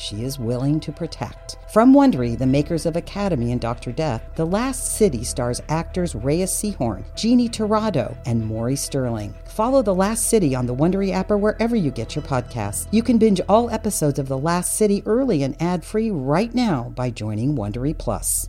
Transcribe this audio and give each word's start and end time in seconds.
she 0.00 0.24
is 0.24 0.38
willing 0.38 0.80
to 0.80 0.90
protect. 0.90 1.58
From 1.72 1.92
Wondery, 1.92 2.36
the 2.36 2.46
makers 2.46 2.86
of 2.86 2.96
Academy 2.96 3.52
and 3.52 3.60
Dr. 3.60 3.92
Death, 3.92 4.22
The 4.34 4.46
Last 4.46 4.96
City 4.96 5.22
stars 5.22 5.60
actors 5.68 6.14
Rhea 6.14 6.46
Seehorn, 6.46 7.04
Jeannie 7.14 7.48
Torrado, 7.48 8.16
and 8.26 8.44
Maury 8.44 8.76
Sterling. 8.76 9.34
Follow 9.44 9.82
The 9.82 9.94
Last 9.94 10.28
City 10.28 10.54
on 10.54 10.66
the 10.66 10.74
Wondery 10.74 11.12
app 11.12 11.30
or 11.30 11.38
wherever 11.38 11.76
you 11.76 11.90
get 11.90 12.16
your 12.16 12.24
podcasts. 12.24 12.88
You 12.90 13.02
can 13.02 13.18
binge 13.18 13.40
all 13.48 13.70
episodes 13.70 14.18
of 14.18 14.28
The 14.28 14.38
Last 14.38 14.74
City 14.74 15.02
early 15.06 15.42
and 15.42 15.60
ad-free 15.60 16.10
right 16.10 16.54
now 16.54 16.92
by 16.96 17.10
joining 17.10 17.54
Wondery 17.54 17.96
Plus. 17.96 18.48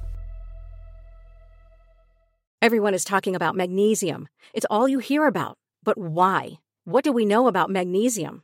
Everyone 2.62 2.94
is 2.94 3.04
talking 3.04 3.36
about 3.36 3.56
magnesium. 3.56 4.28
It's 4.54 4.68
all 4.70 4.88
you 4.88 5.00
hear 5.00 5.26
about. 5.26 5.58
But 5.84 5.98
why? 5.98 6.59
What 6.86 7.04
do 7.04 7.12
we 7.12 7.26
know 7.26 7.48
about 7.48 7.72
magnesium? 7.72 8.44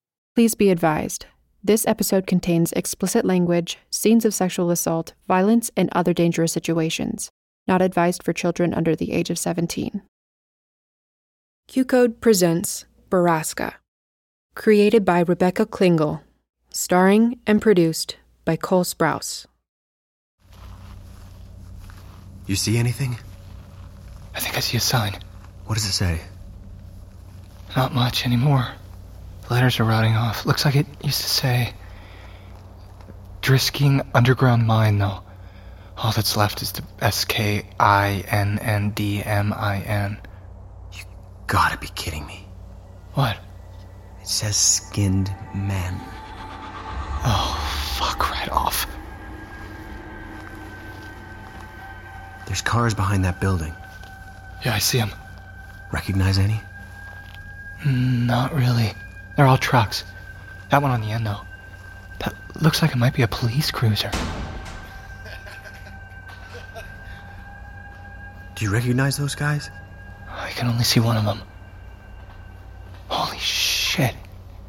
Please 0.35 0.55
be 0.55 0.69
advised 0.69 1.25
this 1.63 1.85
episode 1.85 2.25
contains 2.25 2.71
explicit 2.71 3.23
language, 3.23 3.77
scenes 3.91 4.25
of 4.25 4.33
sexual 4.33 4.71
assault, 4.71 5.13
violence, 5.27 5.69
and 5.77 5.89
other 5.91 6.11
dangerous 6.11 6.51
situations. 6.51 7.29
Not 7.67 7.83
advised 7.83 8.23
for 8.23 8.33
children 8.33 8.73
under 8.73 8.95
the 8.95 9.11
age 9.11 9.29
of 9.29 9.37
17. 9.37 10.01
QCODE 11.67 12.19
presents 12.19 12.85
Borrasca. 13.11 13.73
Created 14.55 15.05
by 15.05 15.19
Rebecca 15.19 15.67
Klingel. 15.67 16.21
Starring 16.71 17.39
and 17.45 17.61
produced 17.61 18.17
by 18.43 18.55
Cole 18.55 18.83
Sprouse. 18.83 19.45
You 22.47 22.55
see 22.55 22.79
anything? 22.79 23.17
I 24.33 24.39
think 24.39 24.57
I 24.57 24.61
see 24.61 24.77
a 24.77 24.81
sign. 24.81 25.13
What 25.67 25.75
does 25.75 25.85
it 25.85 25.93
say? 25.93 26.21
Not 27.75 27.93
much 27.93 28.25
anymore. 28.25 28.69
Letters 29.51 29.81
are 29.81 29.83
rotting 29.83 30.15
off. 30.15 30.45
Looks 30.45 30.63
like 30.63 30.77
it 30.77 30.85
used 31.03 31.19
to 31.23 31.27
say 31.29 31.73
Drisking 33.41 34.07
Underground 34.15 34.65
Mine, 34.65 34.97
though. 34.97 35.23
All 35.97 36.13
that's 36.13 36.37
left 36.37 36.61
is 36.61 36.71
the 36.71 36.83
S 37.01 37.25
K 37.25 37.67
I 37.77 38.23
N 38.29 38.59
N 38.59 38.91
D 38.91 39.21
M 39.21 39.51
I 39.51 39.81
N. 39.81 40.17
You 40.93 41.03
gotta 41.47 41.77
be 41.77 41.87
kidding 41.87 42.25
me. 42.25 42.47
What? 43.13 43.37
It 44.21 44.27
says 44.29 44.55
skinned 44.55 45.35
men. 45.53 45.99
Oh, 47.25 47.97
fuck 47.99 48.31
right 48.31 48.49
off. 48.49 48.87
There's 52.47 52.61
cars 52.61 52.93
behind 52.93 53.25
that 53.25 53.41
building. 53.41 53.75
Yeah, 54.63 54.75
I 54.75 54.79
see 54.79 54.97
them. 54.99 55.11
Recognize 55.91 56.37
any? 56.37 56.61
Not 57.85 58.55
really. 58.55 58.93
They're 59.35 59.45
all 59.47 59.57
trucks. 59.57 60.03
That 60.69 60.81
one 60.81 60.91
on 60.91 61.01
the 61.01 61.11
end, 61.11 61.25
though. 61.25 61.41
That 62.19 62.33
looks 62.61 62.81
like 62.81 62.91
it 62.91 62.97
might 62.97 63.13
be 63.13 63.23
a 63.23 63.27
police 63.27 63.71
cruiser. 63.71 64.11
Do 68.55 68.65
you 68.65 68.71
recognize 68.71 69.17
those 69.17 69.35
guys? 69.35 69.69
I 70.29 70.49
can 70.51 70.67
only 70.67 70.83
see 70.83 70.99
one 70.99 71.17
of 71.17 71.25
them. 71.25 71.41
Holy 73.07 73.37
shit. 73.39 74.15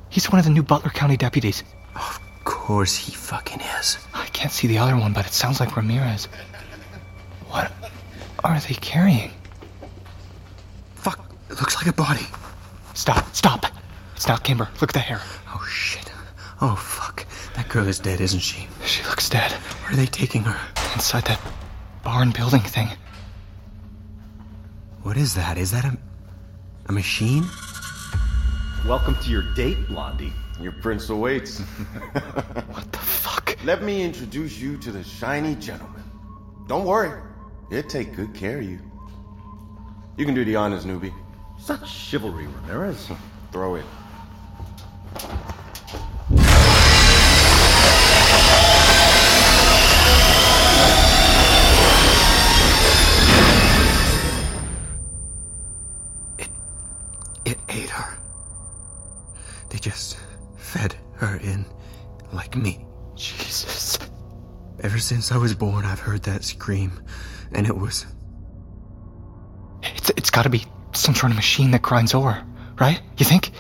He's 0.09 0.31
one 0.31 0.39
of 0.39 0.45
the 0.45 0.51
new 0.51 0.63
Butler 0.63 0.91
County 0.91 1.17
deputies. 1.17 1.63
Of 1.95 2.21
course 2.45 2.97
he 2.97 3.13
fucking 3.13 3.61
is. 3.79 3.99
I 4.15 4.27
can't 4.27 4.53
see 4.53 4.67
the 4.67 4.79
other 4.79 4.97
one, 4.97 5.13
but 5.13 5.27
it 5.27 5.33
sounds 5.33 5.61
like 5.61 5.77
Ramirez. 5.77 6.29
What 7.49 7.71
are 8.45 8.59
they 8.61 8.75
carrying? 8.75 9.31
Fuck, 10.95 11.21
it 11.51 11.61
looks 11.61 11.77
like 11.77 11.87
a 11.87 11.93
body. 11.93 12.27
Stop, 12.95 13.35
stop. 13.35 13.67
It's 14.23 14.29
not 14.29 14.45
Kimber. 14.45 14.69
Look 14.81 14.91
at 14.91 14.95
the 14.95 15.01
hair. 15.01 15.21
Oh 15.49 15.67
shit. 15.69 16.13
Oh 16.61 16.77
fuck. 16.77 17.27
That 17.57 17.69
girl 17.69 17.89
is 17.89 17.99
dead, 17.99 18.21
isn't 18.21 18.39
she? 18.39 18.69
She 18.87 19.03
looks 19.03 19.29
dead. 19.29 19.51
Where 19.51 19.95
are 19.95 19.97
they 19.97 20.07
taking 20.07 20.45
her? 20.45 20.57
Inside 20.95 21.25
that 21.25 21.41
barn 22.05 22.31
building 22.31 22.61
thing. 22.61 22.89
What 25.03 25.17
is 25.17 25.35
that? 25.35 25.59
Is 25.59 25.73
that 25.73 25.85
a. 25.85 25.99
a 26.87 26.93
machine? 26.93 27.45
Welcome 28.87 29.17
to 29.25 29.29
your 29.29 29.43
date, 29.55 29.89
Blondie. 29.89 30.33
Your 30.61 30.71
prince 30.71 31.11
awaits. 31.11 31.59
What 32.13 32.93
the 32.93 32.99
fuck? 32.99 33.59
Let 33.65 33.83
me 33.83 34.05
introduce 34.05 34.57
you 34.57 34.77
to 34.83 34.93
the 34.93 35.03
shiny 35.03 35.57
gentleman. 35.57 36.05
Don't 36.69 36.85
worry, 36.85 37.21
he'll 37.71 37.83
take 37.83 38.15
good 38.15 38.35
care 38.35 38.59
of 38.59 38.63
you. 38.71 38.79
You 40.17 40.25
can 40.25 40.37
do 40.37 40.45
the 40.45 40.55
honors, 40.55 40.85
newbie. 40.85 41.13
Such 41.59 41.91
chivalry, 41.91 42.47
Ramirez. 42.47 43.11
Throw 43.51 43.75
it. 43.75 43.85
It. 56.39 56.49
it 57.45 57.59
ate 57.69 57.91
her. 57.91 58.19
They 59.71 59.79
just 59.79 60.19
fed 60.57 60.97
her 61.17 61.37
in 61.37 61.65
like 62.33 62.57
me. 62.57 62.85
Jesus. 63.17 63.99
Ever 64.81 64.99
since 64.99 65.31
I 65.31 65.37
was 65.37 65.55
born, 65.55 65.85
I've 65.85 66.01
heard 66.01 66.23
that 66.25 66.43
scream, 66.45 67.01
and 67.53 67.67
it 67.67 67.77
was. 67.77 68.07
It's, 69.83 70.11
it's 70.17 70.31
gotta 70.31 70.51
be 70.51 70.65
some 70.93 71.15
sort 71.15 71.31
of 71.31 71.37
machine 71.37 71.71
that 71.73 71.83
grinds 71.83 72.15
ore, 72.15 72.43
right? 72.81 73.01
You 73.17 73.25
think? 73.25 73.51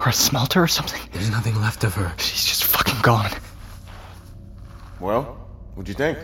Or 0.00 0.08
a 0.08 0.12
smelter 0.12 0.62
or 0.62 0.68
something? 0.68 1.00
There's 1.12 1.30
nothing 1.30 1.54
left 1.60 1.84
of 1.84 1.94
her. 1.94 2.12
She's 2.18 2.44
just 2.44 2.64
fucking 2.64 3.00
gone. 3.02 3.30
Well, 4.98 5.46
what'd 5.74 5.88
you 5.88 5.94
think? 5.94 6.18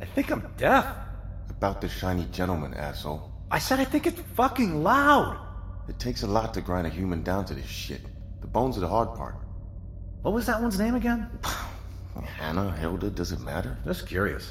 I 0.00 0.04
think 0.06 0.30
I'm 0.30 0.46
deaf. 0.56 0.86
About 1.50 1.80
the 1.80 1.88
shiny 1.88 2.26
gentleman, 2.32 2.72
asshole. 2.74 3.30
I 3.50 3.58
said 3.58 3.78
I 3.80 3.84
think 3.84 4.06
it's 4.06 4.20
fucking 4.34 4.82
loud. 4.82 5.38
It 5.88 5.98
takes 5.98 6.22
a 6.22 6.26
lot 6.26 6.54
to 6.54 6.60
grind 6.60 6.86
a 6.86 6.90
human 6.90 7.22
down 7.22 7.44
to 7.46 7.54
this 7.54 7.66
shit. 7.66 8.00
The 8.40 8.46
bones 8.46 8.78
are 8.78 8.80
the 8.80 8.88
hard 8.88 9.14
part. 9.14 9.34
What 10.22 10.32
was 10.32 10.46
that 10.46 10.62
one's 10.62 10.78
name 10.78 10.94
again? 10.94 11.28
Hannah, 12.38 12.74
Hilda, 12.76 13.10
does 13.10 13.32
it 13.32 13.40
matter? 13.40 13.76
Just 13.84 14.06
curious. 14.06 14.50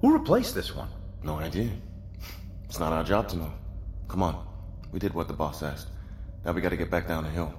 Who 0.00 0.12
replaced 0.12 0.54
this 0.54 0.74
one? 0.74 0.88
No 1.22 1.38
idea. 1.38 1.70
It's 2.64 2.78
not 2.78 2.92
our 2.92 3.04
job 3.04 3.28
to 3.28 3.36
know. 3.36 3.52
Come 4.08 4.22
on. 4.22 4.46
We 4.92 4.98
did 4.98 5.14
what 5.14 5.28
the 5.28 5.34
boss 5.34 5.62
asked. 5.62 5.88
Now 6.44 6.52
we 6.52 6.60
gotta 6.60 6.76
get 6.76 6.90
back 6.90 7.06
down 7.06 7.24
the 7.24 7.30
hill. 7.30 7.52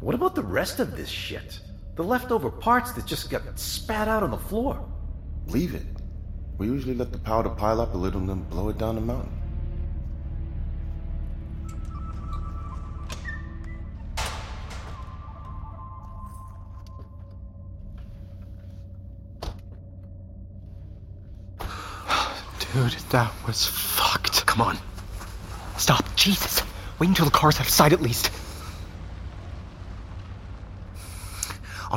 What 0.00 0.14
about 0.14 0.34
the 0.34 0.42
rest 0.42 0.78
of 0.78 0.96
this 0.96 1.08
shit? 1.08 1.60
The 1.94 2.04
leftover 2.04 2.50
parts 2.50 2.92
that 2.92 3.06
just 3.06 3.30
got 3.30 3.42
spat 3.58 4.08
out 4.08 4.22
on 4.22 4.30
the 4.30 4.36
floor. 4.36 4.86
Leave 5.48 5.74
it. 5.74 5.86
We 6.58 6.66
usually 6.66 6.94
let 6.94 7.12
the 7.12 7.18
powder 7.18 7.48
pile 7.48 7.80
up 7.80 7.94
a 7.94 7.96
little 7.96 8.20
and 8.20 8.28
then 8.28 8.42
blow 8.44 8.68
it 8.68 8.76
down 8.78 8.96
the 8.96 9.00
mountain. 9.00 9.32
Dude, 22.74 22.92
that 23.10 23.32
was 23.46 23.66
fucked. 23.66 24.44
Come 24.46 24.60
on. 24.60 24.76
Stop. 25.78 26.04
Jesus. 26.16 26.62
Wait 26.98 27.08
until 27.08 27.24
the 27.24 27.30
car's 27.30 27.56
out 27.56 27.66
of 27.66 27.68
sight 27.72 27.94
at 27.94 28.02
least. 28.02 28.30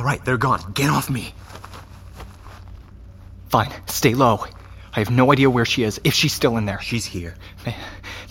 All 0.00 0.06
right, 0.06 0.24
they're 0.24 0.38
gone. 0.38 0.72
Get 0.72 0.88
off 0.88 1.10
me. 1.10 1.34
Fine. 3.50 3.70
Stay 3.84 4.14
low. 4.14 4.46
I 4.94 4.98
have 4.98 5.10
no 5.10 5.30
idea 5.30 5.50
where 5.50 5.66
she 5.66 5.82
is, 5.82 6.00
if 6.04 6.14
she's 6.14 6.32
still 6.32 6.56
in 6.56 6.64
there. 6.64 6.80
She's 6.80 7.04
here. 7.04 7.34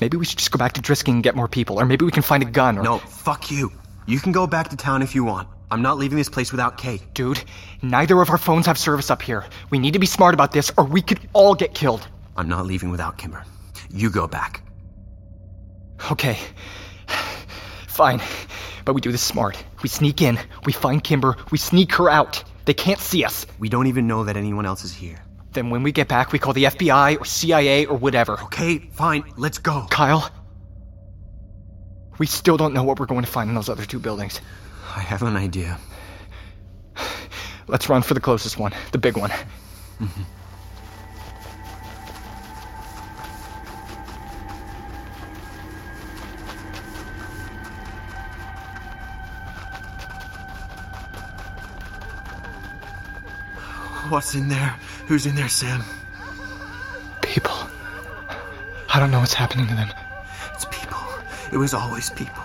Maybe 0.01 0.17
we 0.17 0.25
should 0.25 0.39
just 0.39 0.49
go 0.49 0.57
back 0.57 0.73
to 0.73 0.81
Drisking 0.81 1.13
and 1.13 1.23
get 1.23 1.35
more 1.35 1.47
people, 1.47 1.79
or 1.79 1.85
maybe 1.85 2.05
we 2.05 2.11
can 2.11 2.23
find 2.23 2.41
a 2.41 2.47
gun, 2.47 2.79
or. 2.79 2.81
No, 2.81 2.97
fuck 2.97 3.51
you. 3.51 3.71
You 4.07 4.19
can 4.19 4.31
go 4.31 4.47
back 4.47 4.69
to 4.69 4.77
town 4.77 5.03
if 5.03 5.13
you 5.13 5.23
want. 5.23 5.47
I'm 5.69 5.83
not 5.83 5.99
leaving 5.99 6.17
this 6.17 6.27
place 6.27 6.51
without 6.51 6.79
Kate. 6.79 7.03
Dude, 7.13 7.39
neither 7.83 8.19
of 8.19 8.31
our 8.31 8.39
phones 8.39 8.65
have 8.65 8.79
service 8.79 9.11
up 9.11 9.21
here. 9.21 9.45
We 9.69 9.77
need 9.77 9.93
to 9.93 9.99
be 9.99 10.07
smart 10.07 10.33
about 10.33 10.51
this, 10.51 10.71
or 10.75 10.85
we 10.85 11.03
could 11.03 11.19
all 11.33 11.53
get 11.53 11.75
killed. 11.75 12.07
I'm 12.35 12.49
not 12.49 12.65
leaving 12.65 12.89
without 12.89 13.19
Kimber. 13.19 13.45
You 13.91 14.09
go 14.09 14.27
back. 14.27 14.63
Okay. 16.11 16.39
Fine. 17.99 18.21
But 18.85 18.93
we 18.93 19.01
do 19.01 19.11
this 19.11 19.21
smart. 19.21 19.61
We 19.83 19.89
sneak 19.89 20.21
in, 20.21 20.39
we 20.63 20.71
find 20.71 21.03
Kimber, 21.03 21.35
we 21.51 21.57
sneak 21.57 21.93
her 21.95 22.09
out. 22.09 22.41
They 22.63 22.73
can't 22.73 23.01
see 23.01 23.25
us. 23.25 23.45
We 23.59 23.67
don't 23.67 23.87
even 23.87 24.07
know 24.07 24.23
that 24.23 24.37
anyone 24.37 24.65
else 24.65 24.85
is 24.85 24.93
here. 24.93 25.21
Then 25.51 25.69
when 25.69 25.83
we 25.83 25.91
get 25.91 26.07
back, 26.07 26.31
we 26.31 26.39
call 26.39 26.53
the 26.53 26.63
FBI 26.63 27.19
or 27.19 27.25
CIA 27.25 27.87
or 27.87 27.97
whatever. 27.97 28.39
Okay, 28.43 28.77
fine, 28.93 29.25
let's 29.35 29.57
go. 29.57 29.85
Kyle, 29.89 30.31
we 32.19 32.25
still 32.25 32.55
don't 32.55 32.73
know 32.73 32.83
what 32.83 33.01
we're 33.01 33.05
going 33.05 33.25
to 33.25 33.29
find 33.29 33.49
in 33.49 33.55
those 33.55 33.67
other 33.67 33.83
two 33.83 33.99
buildings. 33.99 34.39
I 34.95 35.01
have 35.01 35.21
an 35.21 35.35
idea. 35.35 35.77
Let's 37.67 37.89
run 37.89 38.01
for 38.01 38.13
the 38.13 38.21
closest 38.21 38.57
one, 38.57 38.71
the 38.93 38.97
big 38.97 39.17
one. 39.17 39.31
Mm-hmm. 39.99 40.21
What's 54.09 54.33
in 54.33 54.49
there? 54.49 54.75
Who's 55.07 55.27
in 55.27 55.35
there, 55.35 55.47
Sam? 55.47 55.83
People. 57.21 57.55
I 58.91 58.99
don't 58.99 59.11
know 59.11 59.19
what's 59.19 59.35
happening 59.35 59.67
to 59.67 59.75
them. 59.75 59.87
It's 60.53 60.65
people. 60.65 60.97
It 61.53 61.57
was 61.57 61.75
always 61.75 62.09
people. 62.09 62.43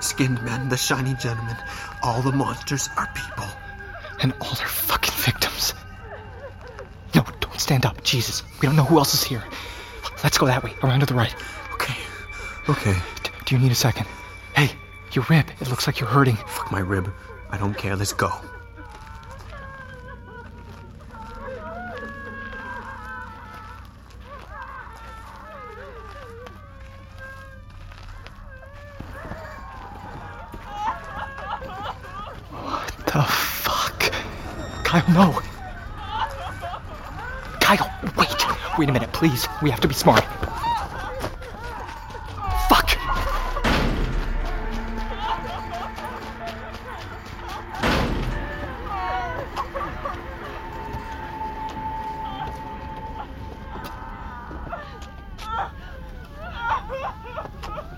Skinned 0.00 0.42
men, 0.42 0.68
the 0.68 0.76
shiny 0.76 1.14
gentlemen. 1.14 1.56
All 2.02 2.20
the 2.20 2.32
monsters 2.32 2.90
are 2.98 3.08
people. 3.14 3.46
And 4.20 4.34
all 4.40 4.54
their 4.54 4.66
fucking 4.66 5.14
victims. 5.14 5.72
No, 7.14 7.24
don't 7.40 7.58
stand 7.60 7.86
up. 7.86 8.04
Jesus, 8.04 8.42
we 8.60 8.66
don't 8.66 8.76
know 8.76 8.84
who 8.84 8.98
else 8.98 9.14
is 9.14 9.24
here. 9.24 9.42
Let's 10.22 10.36
go 10.36 10.46
that 10.46 10.62
way, 10.62 10.74
around 10.82 11.00
to 11.00 11.06
the 11.06 11.14
right. 11.14 11.34
Okay. 11.72 11.94
Okay. 12.68 12.94
D- 13.22 13.30
do 13.46 13.54
you 13.54 13.60
need 13.60 13.72
a 13.72 13.74
second? 13.74 14.06
Hey, 14.54 14.70
your 15.12 15.24
rib. 15.30 15.46
It 15.60 15.68
looks 15.70 15.86
like 15.86 15.98
you're 15.98 16.10
hurting. 16.10 16.36
Fuck 16.36 16.70
my 16.70 16.80
rib. 16.80 17.10
I 17.50 17.56
don't 17.56 17.74
care. 17.76 17.96
Let's 17.96 18.12
go. 18.12 18.30
The 33.06 33.22
fuck? 33.22 34.12
Kyle, 34.84 35.14
no. 35.14 35.40
Kyle, 37.60 37.90
wait. 38.16 38.46
Wait 38.78 38.88
a 38.88 38.92
minute, 38.92 39.12
please. 39.36 39.48
We 39.62 39.70
have 39.70 39.80
to 39.80 39.88
be 39.88 39.94
smart. 39.94 40.24
Fuck. 42.68 42.96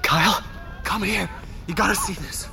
Kyle? 0.02 0.42
Come 0.84 1.02
here. 1.02 1.28
You 1.66 1.74
gotta 1.74 1.94
see 1.94 2.14
this. 2.14 2.48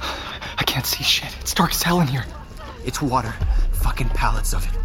I 0.00 0.64
can't 0.64 0.86
see 0.86 1.02
shit. 1.02 1.34
It's 1.40 1.54
dark 1.54 1.70
as 1.72 1.82
hell 1.82 2.00
in 2.00 2.06
here. 2.06 2.24
It's 2.84 3.02
water. 3.02 3.34
Fucking 3.72 4.08
pallets 4.10 4.54
of 4.54 4.64
it. 4.64 4.78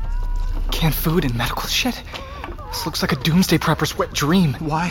Canned 0.71 0.95
food 0.95 1.25
and 1.25 1.35
medical 1.35 1.67
shit. 1.67 2.01
This 2.67 2.85
looks 2.85 3.01
like 3.01 3.11
a 3.11 3.15
doomsday 3.17 3.57
prepper's 3.57 3.97
wet 3.97 4.13
dream. 4.13 4.53
Why? 4.55 4.89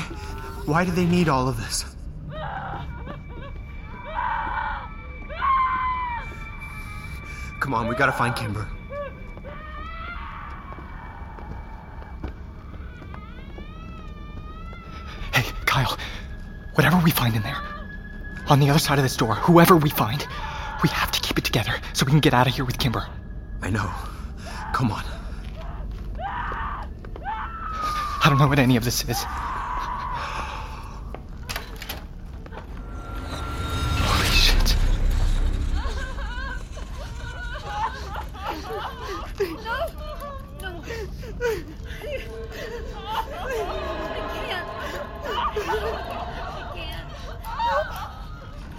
Why 0.67 0.85
do 0.85 0.93
they 0.93 1.07
need 1.07 1.29
all 1.29 1.49
of 1.49 1.57
this? 1.57 1.85
Come 7.61 7.75
on, 7.75 7.87
we 7.89 7.95
gotta 7.95 8.13
find 8.13 8.35
Kimber. 8.35 8.69
Hey, 15.33 15.45
Kyle, 15.65 15.97
whatever 16.75 16.99
we 16.99 17.11
find 17.11 17.37
in 17.37 17.43
there, 17.43 17.61
on 18.49 18.59
the 18.61 18.69
other 18.69 18.79
side 18.79 18.99
of 18.99 19.05
this 19.05 19.17
door, 19.17 19.35
whoever 19.37 19.77
we 19.77 19.91
find, 19.91 20.27
we 20.83 20.89
have 20.89 21.13
to 21.13 21.21
keep 21.21 21.39
it 21.39 21.45
together 21.45 21.73
so 21.93 22.05
we 22.05 22.11
can 22.11 22.21
get 22.21 22.35
out 22.35 22.49
of 22.49 22.55
here 22.55 22.65
with 22.65 22.79
Kimber. 22.79 23.07
I 23.63 23.71
know. 23.71 23.91
Come 24.73 24.91
on. 24.91 25.05
I 28.22 28.22
don't 28.33 28.41
know 28.41 28.49
what 28.49 28.59
any 28.59 28.79
of 28.79 28.85
this 28.85 29.05
is. 29.05 29.25
Holy 34.01 34.27
shit. 34.29 34.75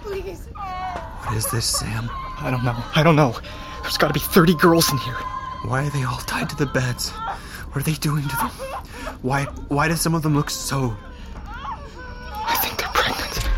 Please. 0.02 0.48
What 1.22 1.36
is 1.36 1.46
this, 1.52 1.64
Sam? 1.64 2.10
I 2.40 2.50
don't 2.50 2.64
know. 2.64 2.74
I 2.96 3.04
don't 3.04 3.14
know. 3.14 3.38
There's 3.82 3.98
gotta 3.98 4.12
be 4.12 4.18
30 4.18 4.56
girls 4.56 4.90
in 4.90 4.98
here. 4.98 5.14
Why 5.66 5.86
are 5.86 5.90
they 5.90 6.02
all 6.02 6.18
tied 6.18 6.50
to 6.50 6.56
the 6.56 6.66
beds? 6.66 7.10
What 7.10 7.82
are 7.82 7.84
they 7.84 7.94
doing 7.94 8.26
to 8.28 8.36
them? 8.36 8.50
Why 9.24 9.44
why 9.68 9.88
do 9.88 9.96
some 9.96 10.14
of 10.14 10.22
them 10.22 10.34
look 10.34 10.50
so 10.50 10.94
I 12.46 12.56
think 12.60 12.78
they're 12.78 12.88
pregnant. 12.92 13.48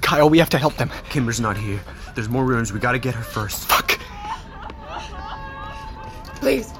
Kyle, 0.00 0.30
we 0.30 0.38
have 0.38 0.48
to 0.48 0.58
help 0.58 0.76
them. 0.76 0.90
Kimber's 1.10 1.40
not 1.40 1.58
here. 1.58 1.78
There's 2.14 2.30
more 2.30 2.46
rooms. 2.46 2.72
We 2.72 2.80
gotta 2.80 2.98
get 2.98 3.14
her 3.14 3.22
first. 3.22 3.66
Fuck. 3.66 3.98
Please. 6.36 6.72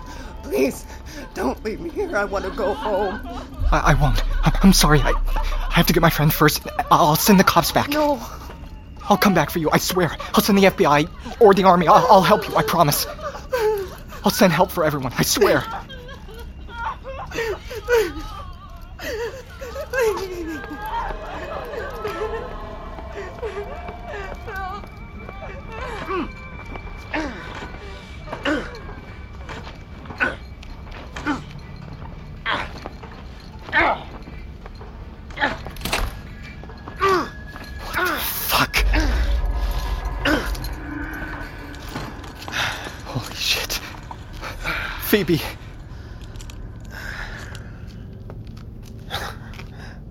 Please. 0.43 0.87
Don't 1.35 1.63
leave 1.65 1.81
me 1.81 1.91
here. 1.91 2.17
I 2.17 2.25
want 2.25 2.47
to 2.47 2.51
go 2.51 2.73
home. 2.73 3.21
I, 3.71 3.93
I 3.93 3.95
won't. 4.01 4.23
I, 4.43 4.59
I'm 4.63 4.73
sorry. 4.73 5.03
I, 5.03 5.11
I 5.11 5.73
have 5.73 5.87
to 5.89 5.93
get 5.93 6.01
my 6.01 6.09
friend 6.09 6.33
first. 6.33 6.67
I'll, 6.91 7.09
I'll 7.09 7.17
send 7.17 7.39
the 7.39 7.45
cops 7.45 7.73
back. 7.73 7.91
No. 7.91 8.19
I'll 9.09 9.17
come 9.17 9.35
back 9.35 9.51
for 9.51 9.59
you. 9.59 9.71
I 9.73 9.79
swear. 9.79 10.17
I'll 10.35 10.43
send 10.43 10.59
the 10.59 10.65
FBI 10.65 11.09
or 11.41 11.55
the 11.55 11.65
army. 11.65 11.87
I'll, 11.89 12.07
I'll 12.11 12.23
help 12.23 12.49
you. 12.49 12.57
I 12.57 12.63
promise. 12.63 13.07
I'll 14.25 14.31
send 14.31 14.53
help 14.53 14.71
for 14.71 14.85
everyone. 14.85 15.13
I 15.17 15.23
swear. 15.23 15.65
Phoebe. 45.25 45.41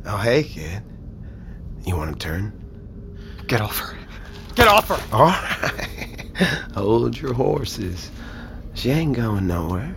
Oh, 0.07 0.17
hey, 0.17 0.43
kid. 0.43 0.81
You 1.85 1.95
want 1.95 2.19
to 2.19 2.27
turn? 2.27 2.53
Get 3.45 3.61
off 3.61 3.77
her. 3.77 3.95
Get 4.55 4.67
off 4.67 4.87
her! 4.87 4.99
All 5.11 5.25
right. 5.25 6.25
Hold 6.75 7.19
your 7.19 7.33
horses. 7.33 8.09
She 8.73 8.89
ain't 8.89 9.15
going 9.15 9.45
nowhere. 9.45 9.95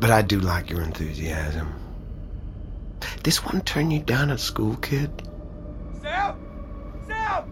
But 0.00 0.10
I 0.10 0.22
do 0.22 0.40
like 0.40 0.70
your 0.70 0.80
enthusiasm. 0.80 1.74
This 3.22 3.44
one 3.44 3.60
turn 3.60 3.90
you 3.90 4.00
down 4.00 4.30
at 4.30 4.40
school, 4.40 4.76
kid? 4.76 5.10
Sam! 6.00 6.36
Sam! 7.06 7.44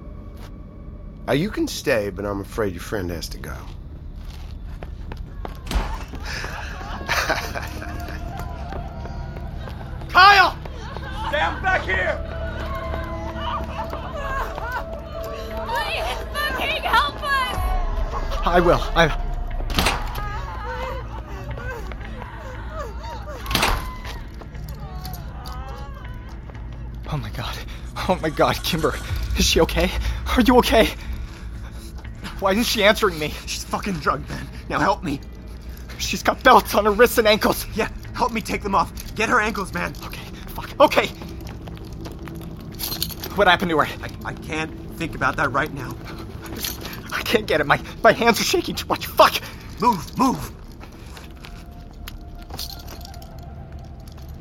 Uh, 1.28 1.32
you 1.32 1.50
can 1.50 1.68
stay, 1.68 2.08
but 2.08 2.24
I'm 2.24 2.40
afraid 2.40 2.72
your 2.72 2.82
friend 2.82 3.10
has 3.10 3.28
to 3.30 3.38
go. 3.38 3.56
Kyle! 10.12 10.58
Sam, 11.30 11.62
back 11.62 11.82
here! 11.82 12.18
Please, 15.68 16.04
fucking 16.34 16.82
help 16.82 17.22
us! 17.22 18.46
I 18.46 18.60
will. 18.60 18.80
I. 18.96 19.26
Oh 27.12 27.16
my 27.16 27.30
god. 27.30 27.56
Oh 28.08 28.18
my 28.20 28.30
god, 28.30 28.62
Kimber. 28.64 28.94
Is 29.38 29.44
she 29.44 29.60
okay? 29.60 29.90
Are 30.36 30.40
you 30.40 30.58
okay? 30.58 30.88
Why 32.40 32.52
isn't 32.52 32.64
she 32.64 32.82
answering 32.82 33.18
me? 33.18 33.32
She's 33.46 33.62
fucking 33.64 33.94
drugged, 33.94 34.28
man. 34.28 34.46
Now 34.68 34.80
help 34.80 35.04
me. 35.04 35.20
She's 35.98 36.22
got 36.22 36.42
belts 36.42 36.74
on 36.74 36.86
her 36.86 36.92
wrists 36.92 37.18
and 37.18 37.28
ankles. 37.28 37.66
Yeah, 37.74 37.88
help 38.14 38.32
me 38.32 38.40
take 38.40 38.62
them 38.62 38.74
off. 38.74 38.92
Get 39.14 39.28
her 39.28 39.40
ankles, 39.40 39.72
man. 39.74 39.94
Okay, 40.04 40.24
fuck. 40.48 40.80
Okay. 40.80 41.08
What 43.36 43.48
happened 43.48 43.70
to 43.70 43.78
her? 43.78 43.86
I, 43.86 44.10
I 44.24 44.34
can't 44.34 44.70
think 44.96 45.14
about 45.14 45.36
that 45.36 45.52
right 45.52 45.72
now. 45.72 45.94
I 47.12 47.22
can't 47.22 47.46
get 47.46 47.60
it. 47.60 47.66
My 47.66 47.80
my 48.02 48.12
hands 48.12 48.40
are 48.40 48.44
shaking 48.44 48.74
too 48.74 48.86
much. 48.86 49.06
Fuck. 49.06 49.40
Move, 49.80 50.18
move. 50.18 50.52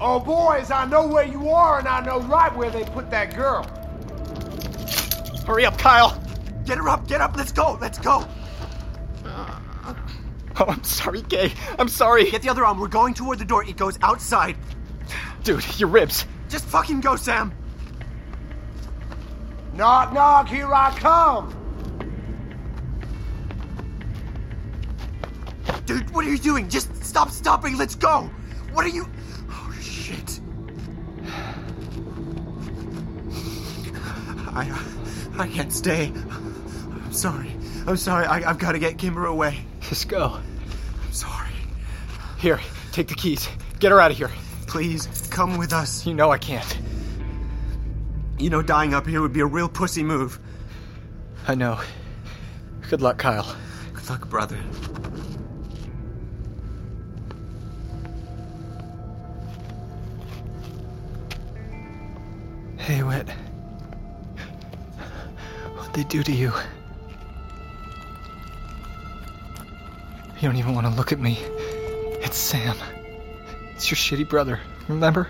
Oh, 0.02 0.20
boys, 0.20 0.72
I 0.72 0.86
know 0.86 1.08
where 1.08 1.26
you 1.26 1.50
are, 1.50 1.80
and 1.80 1.88
I 1.88 2.04
know 2.06 2.22
right 2.22 2.56
where 2.56 2.70
they 2.70 2.86
put 2.86 3.12
that 3.12 3.36
girl. 3.36 3.64
Hurry 5.46 5.66
up, 5.66 5.78
Kyle. 5.78 6.22
Get 6.66 6.78
her 6.78 6.88
up, 6.88 7.08
get 7.08 7.20
up. 7.20 7.36
Let's 7.36 7.52
go, 7.52 7.78
let's 7.82 8.00
go. 8.00 8.26
Oh, 10.60 10.66
I'm 10.68 10.84
sorry, 10.84 11.22
Gay. 11.22 11.54
I'm 11.78 11.88
sorry. 11.88 12.30
Get 12.30 12.42
the 12.42 12.50
other 12.50 12.66
arm. 12.66 12.80
We're 12.80 12.90
going 12.90 13.14
toward 13.14 13.40
the 13.40 13.46
door. 13.46 13.64
It 13.64 13.78
goes 13.78 13.98
outside. 14.02 14.58
Dude, 15.44 15.64
your 15.80 15.88
ribs. 15.88 16.26
Just 16.50 16.66
fucking 16.66 17.00
go, 17.00 17.16
Sam. 17.16 17.54
Knock, 19.74 20.12
knock, 20.12 20.50
here 20.50 20.74
I 20.74 20.94
come. 20.98 21.56
Dude, 25.86 26.10
what 26.12 26.26
are 26.26 26.30
you 26.30 26.38
doing? 26.38 26.68
Just 26.70 27.04
stop 27.04 27.30
stopping. 27.32 27.78
Let's 27.78 27.96
go. 27.96 28.30
What 28.74 28.84
are 28.84 28.90
you. 28.90 29.08
Oh, 29.50 29.78
shit. 29.82 30.42
I. 34.54 34.78
I 35.38 35.48
can't 35.48 35.72
stay. 35.72 36.12
I'm 36.16 37.14
sorry. 37.14 37.56
I'm 37.90 37.98
sorry. 37.98 38.28
I, 38.28 38.48
I've 38.48 38.60
got 38.60 38.74
to 38.74 38.80
get 38.80 39.00
Kimber 39.00 39.26
away. 39.26 39.62
Just 39.82 40.10
go. 40.10 40.40
I'm 41.04 41.12
sorry. 41.12 41.50
Here, 42.38 42.60
take 42.92 43.08
the 43.08 43.16
keys. 43.16 43.50
Get 43.80 43.92
her 43.92 44.00
out 44.00 44.12
of 44.12 44.18
here. 44.18 44.30
Please, 44.68 45.08
come 45.32 45.58
with 45.58 45.74
us. 45.74 46.06
You 46.06 46.14
know 46.14 46.30
I 46.30 46.38
can't. 46.38 46.80
You 48.38 48.52
know, 48.52 48.62
dying 48.62 48.94
up 48.94 49.08
here 49.08 49.24
would 49.24 49.34
be 49.34 49.40
a 49.40 49.46
real 49.48 49.68
pussy 49.68 50.04
move. 50.04 50.40
I 51.48 51.56
know. 51.56 51.80
Good 52.92 53.02
luck, 53.02 53.18
Kyle. 53.18 53.56
Good 53.92 54.08
luck, 54.08 54.30
brother. 54.30 54.60
Hey, 62.78 63.02
Whit. 63.02 63.28
What'd 65.74 65.94
they 65.96 66.04
do 66.04 66.22
to 66.22 66.32
you? 66.32 66.54
You 70.40 70.48
don't 70.48 70.56
even 70.58 70.74
want 70.74 70.88
to 70.88 70.94
look 70.94 71.12
at 71.12 71.20
me. 71.20 71.38
It's 72.22 72.38
Sam. 72.38 72.78
It's 73.76 73.92
your 73.92 73.98
shitty 73.98 74.30
brother, 74.30 74.60
remember? 74.88 75.28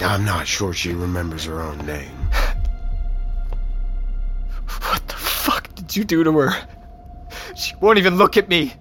I'm 0.00 0.24
not 0.24 0.46
sure 0.46 0.74
she 0.74 0.92
remembers 0.92 1.44
her 1.44 1.62
own 1.62 1.78
name. 1.86 2.14
What 4.82 5.06
the 5.08 5.14
fuck 5.14 5.74
did 5.74 5.96
you 5.96 6.04
do 6.04 6.24
to 6.24 6.32
her? 6.38 6.68
She 7.56 7.74
won't 7.76 7.98
even 7.98 8.16
look 8.16 8.36
at 8.36 8.50
me. 8.50 8.74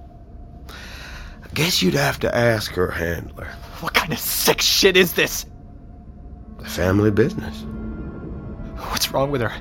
I 0.70 1.48
guess 1.54 1.82
you'd 1.82 1.94
have 1.94 2.20
to 2.22 2.36
ask 2.36 2.72
her 2.74 2.92
handler. 2.92 3.48
What 3.80 3.94
kind 3.94 4.12
of 4.12 4.20
sick 4.20 4.62
shit 4.62 4.98
is 4.98 5.14
this? 5.14 5.46
The 6.58 6.66
family 6.66 7.12
business. 7.12 7.62
What's 8.90 9.12
wrong 9.12 9.32
with 9.32 9.40
her? 9.42 9.54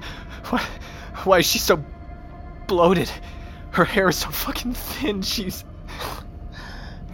What? 0.47 0.63
Why 1.25 1.39
is 1.39 1.47
she 1.47 1.59
so 1.59 1.85
bloated? 2.67 3.11
Her 3.71 3.85
hair 3.85 4.09
is 4.09 4.17
so 4.17 4.31
fucking 4.31 4.75
thin. 4.75 5.23
She's. 5.23 5.65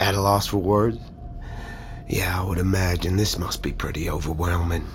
At 0.00 0.14
a 0.14 0.20
loss 0.20 0.46
for 0.46 0.58
words? 0.58 0.98
Yeah, 2.06 2.40
I 2.40 2.44
would 2.44 2.58
imagine 2.58 3.16
this 3.16 3.38
must 3.38 3.62
be 3.62 3.72
pretty 3.72 4.08
overwhelming. 4.08 4.86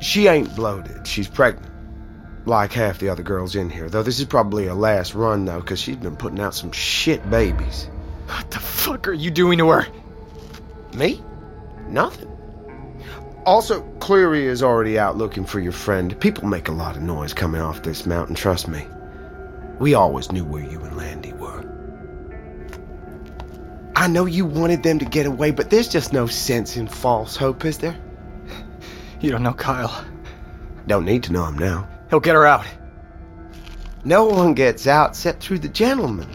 She 0.00 0.26
ain't 0.26 0.54
bloated. 0.56 1.06
She's 1.06 1.28
pregnant. 1.28 1.72
Like 2.46 2.72
half 2.72 2.98
the 2.98 3.10
other 3.10 3.22
girls 3.22 3.54
in 3.54 3.70
here. 3.70 3.88
Though 3.88 4.02
this 4.02 4.18
is 4.18 4.26
probably 4.26 4.66
her 4.66 4.74
last 4.74 5.14
run, 5.14 5.44
though, 5.44 5.60
because 5.60 5.80
she's 5.80 5.96
been 5.96 6.16
putting 6.16 6.40
out 6.40 6.54
some 6.54 6.72
shit 6.72 7.28
babies. 7.30 7.88
What 8.26 8.50
the 8.50 8.58
fuck 8.58 9.08
are 9.08 9.12
you 9.12 9.30
doing 9.30 9.58
to 9.58 9.68
her? 9.68 9.86
Me? 10.94 11.22
Nothing. 11.88 12.28
Also, 13.46 13.82
Cleary 14.00 14.46
is 14.46 14.62
already 14.62 14.98
out 14.98 15.16
looking 15.16 15.44
for 15.44 15.60
your 15.60 15.72
friend. 15.72 16.18
People 16.20 16.48
make 16.48 16.68
a 16.68 16.72
lot 16.72 16.96
of 16.96 17.02
noise 17.02 17.32
coming 17.32 17.60
off 17.60 17.82
this 17.82 18.06
mountain, 18.06 18.34
trust 18.34 18.68
me. 18.68 18.86
We 19.78 19.94
always 19.94 20.30
knew 20.32 20.44
where 20.44 20.62
you 20.62 20.80
and 20.80 20.96
were. 20.96 21.00
I 24.00 24.06
know 24.06 24.24
you 24.24 24.46
wanted 24.46 24.82
them 24.82 24.98
to 25.00 25.04
get 25.04 25.26
away, 25.26 25.50
but 25.50 25.68
there's 25.68 25.86
just 25.86 26.14
no 26.14 26.26
sense 26.26 26.78
in 26.78 26.86
false 26.86 27.36
hope, 27.36 27.66
is 27.66 27.76
there? 27.76 28.00
You 29.20 29.30
don't 29.30 29.42
know 29.42 29.52
Kyle. 29.52 30.06
Don't 30.86 31.04
need 31.04 31.24
to 31.24 31.32
know 31.32 31.44
him 31.44 31.58
now. 31.58 31.86
He'll 32.08 32.18
get 32.18 32.34
her 32.34 32.46
out. 32.46 32.64
No 34.02 34.24
one 34.24 34.54
gets 34.54 34.86
out 34.86 35.10
except 35.10 35.42
through 35.42 35.58
the 35.58 35.68
gentleman. 35.68 36.26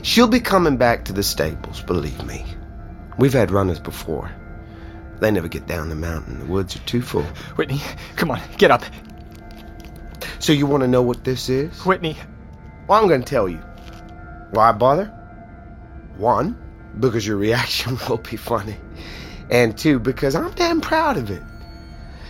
She'll 0.00 0.28
be 0.28 0.40
coming 0.40 0.78
back 0.78 1.04
to 1.04 1.12
the 1.12 1.22
stables, 1.22 1.82
believe 1.82 2.24
me. 2.24 2.46
We've 3.18 3.34
had 3.34 3.50
runners 3.50 3.80
before. 3.80 4.32
They 5.20 5.30
never 5.30 5.48
get 5.48 5.66
down 5.66 5.90
the 5.90 5.94
mountain. 5.94 6.38
The 6.38 6.46
woods 6.46 6.74
are 6.74 6.86
too 6.86 7.02
full. 7.02 7.26
Whitney, 7.56 7.82
come 8.16 8.30
on, 8.30 8.40
get 8.56 8.70
up. 8.70 8.82
So 10.38 10.54
you 10.54 10.64
want 10.64 10.84
to 10.84 10.88
know 10.88 11.02
what 11.02 11.22
this 11.22 11.50
is? 11.50 11.84
Whitney. 11.84 12.16
Well, 12.86 12.98
I'm 12.98 13.08
going 13.08 13.20
to 13.20 13.28
tell 13.28 13.46
you. 13.46 13.58
Why 14.52 14.72
bother? 14.72 15.12
One, 16.16 16.56
because 16.98 17.26
your 17.26 17.36
reaction 17.36 17.98
will 18.08 18.18
be 18.18 18.36
funny. 18.36 18.76
And 19.50 19.76
two, 19.76 19.98
because 19.98 20.34
I'm 20.34 20.50
damn 20.52 20.80
proud 20.80 21.16
of 21.16 21.30
it. 21.30 21.42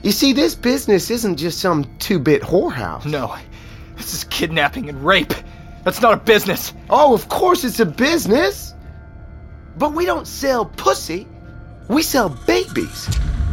You 0.02 0.12
see, 0.12 0.32
this 0.32 0.54
business 0.54 1.10
isn't 1.10 1.36
just 1.36 1.58
some 1.58 1.84
two 1.98 2.18
bit 2.18 2.42
whorehouse. 2.42 3.04
No, 3.04 3.36
this 3.96 4.14
is 4.14 4.24
kidnapping 4.24 4.88
and 4.88 5.04
rape. 5.04 5.34
That's 5.84 6.00
not 6.00 6.14
a 6.14 6.18
business. 6.18 6.72
Oh, 6.88 7.14
of 7.14 7.28
course 7.28 7.64
it's 7.64 7.80
a 7.80 7.86
business. 7.86 8.74
But 9.76 9.94
we 9.94 10.06
don't 10.06 10.26
sell 10.26 10.64
pussy, 10.64 11.26
we 11.88 12.02
sell 12.02 12.28
babies. 12.28 13.08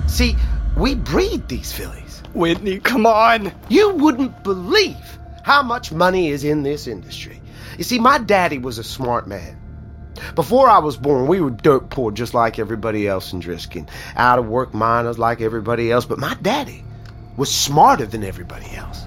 See, 0.07 0.35
we 0.77 0.95
breed 0.95 1.47
these 1.47 1.71
fillies. 1.71 2.21
Whitney, 2.33 2.79
come 2.79 3.05
on. 3.05 3.51
You 3.69 3.91
wouldn't 3.91 4.43
believe 4.43 5.17
how 5.43 5.63
much 5.63 5.91
money 5.91 6.29
is 6.29 6.43
in 6.43 6.63
this 6.63 6.87
industry. 6.87 7.41
You 7.77 7.83
see, 7.83 7.99
my 7.99 8.17
daddy 8.17 8.57
was 8.57 8.77
a 8.77 8.83
smart 8.83 9.27
man. 9.27 9.57
Before 10.35 10.69
I 10.69 10.79
was 10.79 10.97
born, 10.97 11.27
we 11.27 11.41
were 11.41 11.49
dirt 11.49 11.89
poor 11.89 12.11
just 12.11 12.33
like 12.33 12.59
everybody 12.59 13.07
else 13.07 13.33
in 13.33 13.41
Drisking. 13.41 13.89
Out 14.15 14.39
of 14.39 14.47
work 14.47 14.73
miners 14.73 15.19
like 15.19 15.41
everybody 15.41 15.91
else, 15.91 16.05
but 16.05 16.19
my 16.19 16.35
daddy 16.41 16.83
was 17.37 17.53
smarter 17.53 18.05
than 18.05 18.23
everybody 18.23 18.67
else. 18.75 19.01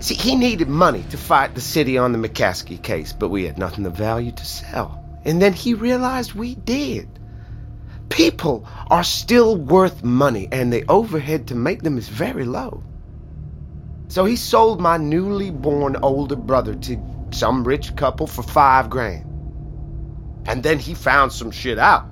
See, 0.00 0.14
he 0.14 0.36
needed 0.36 0.68
money 0.68 1.04
to 1.10 1.16
fight 1.16 1.54
the 1.54 1.60
city 1.60 1.96
on 1.96 2.12
the 2.12 2.28
McCaskey 2.28 2.82
case, 2.82 3.12
but 3.12 3.30
we 3.30 3.44
had 3.44 3.58
nothing 3.58 3.86
of 3.86 3.96
value 3.96 4.32
to 4.32 4.44
sell. 4.44 5.02
And 5.24 5.40
then 5.40 5.52
he 5.52 5.74
realized 5.74 6.34
we 6.34 6.54
did. 6.54 7.08
People 8.10 8.68
are 8.88 9.02
still 9.02 9.56
worth 9.56 10.04
money, 10.04 10.48
and 10.52 10.72
the 10.72 10.84
overhead 10.88 11.48
to 11.48 11.54
make 11.54 11.82
them 11.82 11.98
is 11.98 12.08
very 12.08 12.44
low. 12.44 12.82
So 14.08 14.24
he 14.24 14.36
sold 14.36 14.80
my 14.80 14.98
newly 14.98 15.50
born 15.50 15.96
older 15.96 16.36
brother 16.36 16.74
to 16.74 16.98
some 17.32 17.64
rich 17.64 17.96
couple 17.96 18.26
for 18.26 18.42
five 18.42 18.88
grand. 18.88 19.24
And 20.46 20.62
then 20.62 20.78
he 20.78 20.94
found 20.94 21.32
some 21.32 21.50
shit 21.50 21.78
out. 21.78 22.06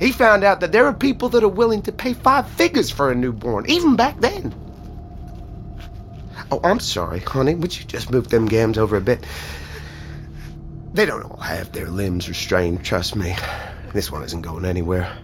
He 0.00 0.12
found 0.12 0.44
out 0.44 0.60
that 0.60 0.72
there 0.72 0.86
are 0.86 0.92
people 0.92 1.30
that 1.30 1.42
are 1.42 1.48
willing 1.48 1.82
to 1.82 1.92
pay 1.92 2.12
five 2.12 2.48
figures 2.48 2.90
for 2.90 3.10
a 3.10 3.14
newborn, 3.14 3.64
even 3.68 3.96
back 3.96 4.20
then. 4.20 4.54
Oh, 6.50 6.60
I'm 6.62 6.80
sorry, 6.80 7.20
honey. 7.20 7.54
Would 7.54 7.76
you 7.78 7.84
just 7.84 8.10
move 8.10 8.28
them 8.28 8.46
gams 8.46 8.78
over 8.78 8.96
a 8.96 9.00
bit? 9.00 9.26
They 10.92 11.06
don't 11.06 11.24
all 11.24 11.38
have 11.38 11.72
their 11.72 11.88
limbs 11.88 12.28
restrained, 12.28 12.84
trust 12.84 13.16
me. 13.16 13.34
This 13.92 14.10
one 14.10 14.22
isn't 14.22 14.42
going 14.42 14.64
anywhere. 14.64 15.16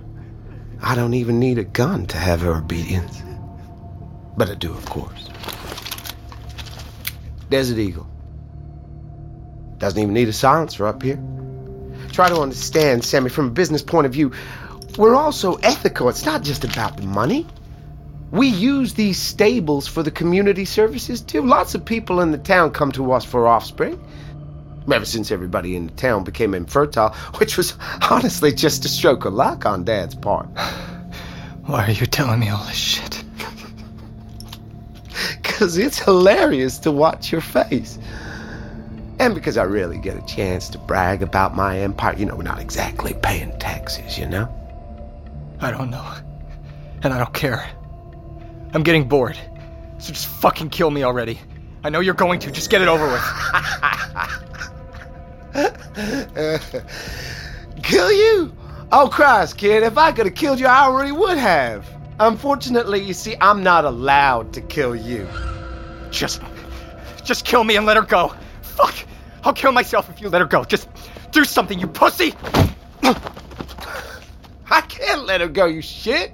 I 0.82 0.94
don't 0.94 1.14
even 1.14 1.38
need 1.38 1.58
a 1.58 1.64
gun 1.64 2.06
to 2.06 2.18
have 2.18 2.40
her 2.40 2.54
obedience. 2.54 3.22
But 4.36 4.50
I 4.50 4.54
do, 4.54 4.72
of 4.72 4.84
course. 4.86 5.28
Desert 7.50 7.78
Eagle. 7.78 8.08
Doesn't 9.78 10.00
even 10.00 10.14
need 10.14 10.28
a 10.28 10.32
silencer 10.32 10.86
up 10.86 11.02
here. 11.02 11.22
Try 12.10 12.28
to 12.28 12.40
understand, 12.40 13.04
Sammy, 13.04 13.30
from 13.30 13.46
a 13.46 13.50
business 13.50 13.82
point 13.82 14.06
of 14.06 14.12
view, 14.12 14.32
we're 14.98 15.14
also 15.14 15.54
ethical. 15.56 16.08
It's 16.08 16.26
not 16.26 16.42
just 16.42 16.64
about 16.64 16.96
the 16.96 17.06
money. 17.06 17.46
We 18.30 18.48
use 18.48 18.94
these 18.94 19.18
stables 19.18 19.86
for 19.86 20.02
the 20.02 20.10
community 20.10 20.64
services 20.64 21.20
too. 21.20 21.42
Lots 21.42 21.74
of 21.74 21.84
people 21.84 22.20
in 22.20 22.30
the 22.30 22.38
town 22.38 22.70
come 22.70 22.90
to 22.92 23.12
us 23.12 23.24
for 23.24 23.46
offspring. 23.46 24.02
Ever 24.90 25.04
since 25.04 25.30
everybody 25.30 25.76
in 25.76 25.86
the 25.86 25.92
town 25.92 26.24
became 26.24 26.54
infertile, 26.54 27.10
which 27.36 27.56
was 27.56 27.74
honestly 28.10 28.52
just 28.52 28.84
a 28.84 28.88
stroke 28.88 29.24
of 29.24 29.34
luck 29.34 29.64
on 29.66 29.84
Dad's 29.84 30.14
part. 30.14 30.46
Why 31.66 31.86
are 31.86 31.92
you 31.92 32.06
telling 32.06 32.40
me 32.40 32.48
all 32.48 32.64
this 32.64 32.76
shit? 32.76 33.24
Because 35.42 35.76
it's 35.76 35.98
hilarious 35.98 36.78
to 36.78 36.90
watch 36.90 37.30
your 37.30 37.42
face. 37.42 37.98
And 39.22 39.34
because 39.36 39.56
I 39.56 39.62
really 39.62 39.98
get 39.98 40.16
a 40.16 40.26
chance 40.26 40.68
to 40.70 40.78
brag 40.78 41.22
about 41.22 41.54
my 41.54 41.78
empire. 41.78 42.16
You 42.18 42.26
know, 42.26 42.34
we're 42.34 42.42
not 42.42 42.58
exactly 42.58 43.14
paying 43.14 43.56
taxes, 43.60 44.18
you 44.18 44.26
know? 44.26 44.48
I 45.60 45.70
don't 45.70 45.90
know. 45.90 46.04
And 47.04 47.14
I 47.14 47.18
don't 47.18 47.32
care. 47.32 47.70
I'm 48.74 48.82
getting 48.82 49.06
bored. 49.06 49.38
So 49.98 50.12
just 50.12 50.26
fucking 50.26 50.70
kill 50.70 50.90
me 50.90 51.04
already. 51.04 51.38
I 51.84 51.90
know 51.90 52.00
you're 52.00 52.14
going 52.14 52.40
to. 52.40 52.50
Just 52.50 52.68
get 52.68 52.82
it 52.82 52.88
over 52.88 53.06
with. 53.06 53.22
Kill 57.84 58.10
you? 58.10 58.52
Oh, 58.90 59.08
Christ, 59.08 59.56
kid. 59.56 59.84
If 59.84 59.98
I 59.98 60.10
could 60.10 60.26
have 60.26 60.34
killed 60.34 60.58
you, 60.58 60.66
I 60.66 60.80
already 60.80 61.12
would 61.12 61.38
have. 61.38 61.88
Unfortunately, 62.18 63.00
you 63.00 63.14
see, 63.14 63.36
I'm 63.40 63.62
not 63.62 63.84
allowed 63.84 64.52
to 64.54 64.60
kill 64.60 64.96
you. 64.96 65.28
Just. 66.10 66.42
Just 67.22 67.44
kill 67.44 67.62
me 67.62 67.76
and 67.76 67.86
let 67.86 67.96
her 67.96 68.02
go. 68.02 68.34
Fuck! 68.62 68.96
I'll 69.44 69.52
kill 69.52 69.72
myself 69.72 70.08
if 70.08 70.20
you 70.20 70.28
let 70.28 70.40
her 70.40 70.46
go. 70.46 70.64
Just 70.64 70.88
do 71.30 71.44
something, 71.44 71.78
you 71.78 71.86
pussy! 71.86 72.34
I 74.70 74.80
can't 74.88 75.26
let 75.26 75.40
her 75.40 75.48
go, 75.48 75.66
you 75.66 75.82
shit. 75.82 76.32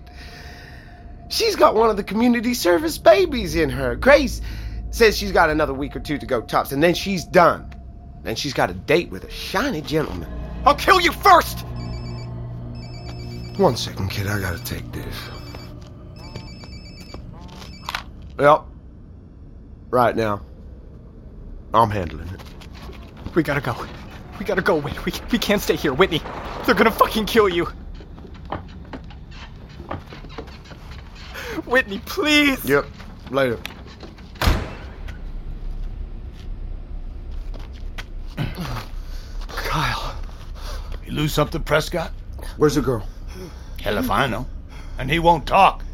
She's 1.29 1.57
got 1.57 1.75
one 1.75 1.91
of 1.91 1.97
the 1.97 2.05
community 2.05 2.55
service 2.55 2.99
babies 2.99 3.55
in 3.55 3.71
her. 3.71 3.97
Grace 3.97 4.41
says 4.91 5.17
she's 5.17 5.33
got 5.33 5.51
another 5.51 5.75
week 5.75 5.97
or 5.97 6.01
two 6.01 6.19
to 6.19 6.27
go 6.27 6.41
tops, 6.41 6.73
and 6.73 6.83
then 6.83 6.95
she's 6.95 7.25
done. 7.25 7.75
Then 8.23 8.37
she's 8.37 8.55
got 8.55 8.71
a 8.71 8.75
date 8.75 9.11
with 9.11 9.25
a 9.25 9.31
shiny 9.31 9.81
gentleman. 9.81 10.29
I'll 10.65 10.75
kill 10.75 11.01
you 11.01 11.13
first! 11.13 11.65
One 13.59 13.77
second, 13.77 14.11
kid. 14.11 14.27
I 14.29 14.41
gotta 14.41 14.63
take 14.63 14.91
this. 14.93 15.17
Yep. 18.39 18.65
Right 19.91 20.15
now. 20.15 20.43
I'm 21.75 21.91
handling 21.91 22.29
it. 22.29 22.41
We 23.35 23.43
gotta 23.43 23.61
go. 23.61 23.77
We 24.39 24.45
gotta 24.45 24.63
go, 24.63 24.77
Whitney. 24.77 24.99
We, 25.05 25.13
we 25.33 25.39
can't 25.39 25.61
stay 25.61 25.77
here, 25.77 25.93
Whitney. 25.93 26.23
They're 26.65 26.75
gonna 26.75 26.91
fucking 26.91 27.27
kill 27.27 27.49
you. 27.49 27.69
Whitney, 31.67 32.01
please. 32.07 32.65
Yep. 32.65 32.87
Later. 33.31 33.59
Kyle. 39.49 40.17
You 41.05 41.13
lose 41.13 41.33
something, 41.35 41.63
Prescott? 41.63 42.13
Where's 42.57 42.77
the 42.77 42.83
girl? 42.83 43.07
Hell 43.81 43.99
if 43.99 44.11
I 44.11 44.27
know. 44.27 44.47
And 44.99 45.11
he 45.11 45.19
won't 45.19 45.47
talk. 45.47 45.85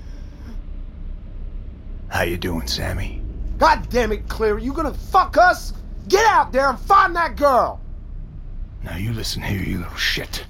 How 2.09 2.23
you 2.23 2.37
doing, 2.37 2.67
Sammy? 2.69 3.21
God 3.59 3.89
damn 3.89 4.13
it, 4.13 4.29
Clear. 4.29 4.59
You 4.59 4.73
gonna 4.73 4.95
fuck 4.95 5.37
us? 5.37 5.73
Get 6.09 6.27
out 6.27 6.53
there 6.53 6.69
and 6.69 6.79
find 6.79 7.17
that 7.17 7.37
girl! 7.37 7.81
Now 8.83 8.97
you 8.97 9.13
listen 9.13 9.43
here, 9.43 9.63
you 9.63 9.79
little 9.79 9.95
shit. 9.97 10.45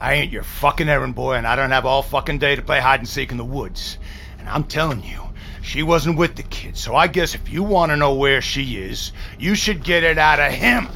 I 0.00 0.14
ain't 0.14 0.32
your 0.32 0.42
fucking 0.42 0.88
errand 0.88 1.14
boy, 1.14 1.34
and 1.34 1.46
I 1.46 1.54
don't 1.56 1.70
have 1.70 1.86
all 1.86 2.02
fucking 2.02 2.38
day 2.38 2.56
to 2.56 2.62
play 2.62 2.80
hide 2.80 3.00
and 3.00 3.08
seek 3.08 3.30
in 3.30 3.36
the 3.36 3.44
woods. 3.44 3.98
And 4.38 4.48
I'm 4.48 4.64
telling 4.64 5.04
you, 5.04 5.22
she 5.62 5.82
wasn't 5.82 6.16
with 6.16 6.36
the 6.36 6.42
kid, 6.42 6.76
so 6.76 6.96
I 6.96 7.06
guess 7.06 7.34
if 7.34 7.50
you 7.50 7.62
want 7.62 7.90
to 7.90 7.96
know 7.96 8.14
where 8.14 8.40
she 8.40 8.78
is, 8.78 9.12
you 9.38 9.54
should 9.54 9.84
get 9.84 10.02
it 10.02 10.18
out 10.18 10.40
of 10.40 10.52
him. 10.52 10.88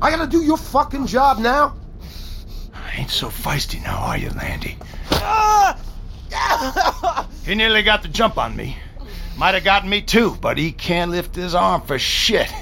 I 0.00 0.10
gotta 0.10 0.30
do 0.30 0.42
your 0.42 0.56
fucking 0.56 1.06
job 1.06 1.38
now? 1.38 1.74
I 2.72 3.00
Ain't 3.00 3.10
so 3.10 3.28
feisty 3.28 3.82
now, 3.82 3.98
are 3.98 4.16
you, 4.16 4.30
Landy? 4.30 4.78
Ah! 5.10 5.76
he 7.44 7.54
nearly 7.54 7.82
got 7.82 8.02
the 8.02 8.08
jump 8.08 8.38
on 8.38 8.54
me. 8.56 8.76
Might 9.36 9.54
have 9.54 9.64
gotten 9.64 9.90
me 9.90 10.00
too, 10.00 10.36
but 10.40 10.58
he 10.58 10.72
can't 10.72 11.10
lift 11.10 11.34
his 11.34 11.54
arm 11.54 11.82
for 11.82 11.98
shit. 11.98 12.52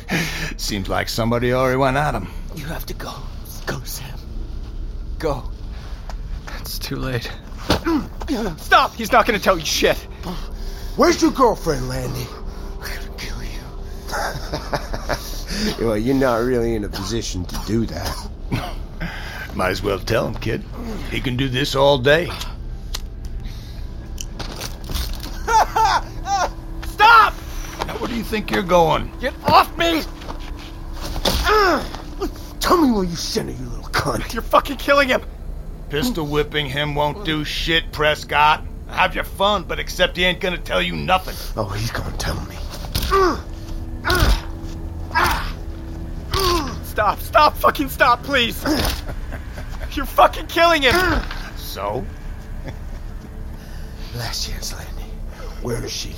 Seems 0.56 0.88
like 0.88 1.08
somebody 1.08 1.52
already 1.52 1.76
went 1.76 1.96
at 1.96 2.14
him. 2.14 2.28
You 2.54 2.64
have 2.66 2.86
to 2.86 2.94
go. 2.94 3.14
Go, 3.66 3.80
Sam. 3.84 4.18
Go. 5.18 5.44
It's 6.58 6.78
too 6.78 6.96
late. 6.96 7.30
Stop! 8.58 8.94
He's 8.94 9.12
not 9.12 9.26
gonna 9.26 9.38
tell 9.38 9.58
you 9.58 9.64
shit. 9.64 9.96
Where's 10.96 11.22
your 11.22 11.30
girlfriend, 11.30 11.88
Landy? 11.88 12.26
I'm 12.74 12.80
gonna 12.80 13.16
kill 13.18 13.42
you. 13.42 13.60
well, 15.86 15.96
you're 15.96 16.14
not 16.14 16.42
really 16.42 16.74
in 16.74 16.84
a 16.84 16.88
position 16.88 17.44
to 17.44 17.58
do 17.66 17.86
that. 17.86 18.28
Might 19.54 19.70
as 19.70 19.82
well 19.82 19.98
tell 19.98 20.26
him, 20.28 20.34
kid. 20.34 20.64
He 21.10 21.20
can 21.20 21.36
do 21.36 21.48
this 21.48 21.74
all 21.74 21.98
day. 21.98 22.28
Stop! 26.86 27.34
Now, 27.86 27.98
where 27.98 28.05
do 28.16 28.20
you 28.20 28.24
think 28.24 28.50
you're 28.50 28.62
going? 28.62 29.12
Get 29.20 29.34
off 29.44 29.76
me! 29.76 30.00
Ah! 31.44 31.86
Tell 32.60 32.80
me 32.80 32.90
where 32.90 33.04
you 33.04 33.14
sent 33.14 33.50
her, 33.50 33.62
you 33.62 33.68
little 33.68 33.90
cunt. 33.90 34.32
You're 34.32 34.42
fucking 34.42 34.78
killing 34.78 35.08
him. 35.08 35.20
Pistol 35.90 36.26
whipping 36.26 36.64
him 36.64 36.94
won't 36.94 37.26
do 37.26 37.44
shit, 37.44 37.92
Prescott. 37.92 38.64
Have 38.88 39.14
your 39.14 39.24
fun, 39.24 39.64
but 39.64 39.78
except 39.78 40.16
he 40.16 40.24
ain't 40.24 40.40
gonna 40.40 40.56
tell 40.56 40.80
you 40.80 40.96
nothing. 40.96 41.34
Oh, 41.58 41.68
he's 41.68 41.90
gonna 41.90 42.16
tell 42.16 42.40
me. 42.46 42.56
Stop, 46.84 47.20
stop, 47.20 47.54
fucking 47.58 47.90
stop, 47.90 48.22
please. 48.22 48.64
You're 49.92 50.06
fucking 50.06 50.46
killing 50.46 50.80
him. 50.80 50.94
So? 51.58 52.02
Last 54.16 54.48
chance, 54.48 54.72
Landy. 54.72 55.02
Where 55.60 55.84
is 55.84 55.92
she? 55.92 56.14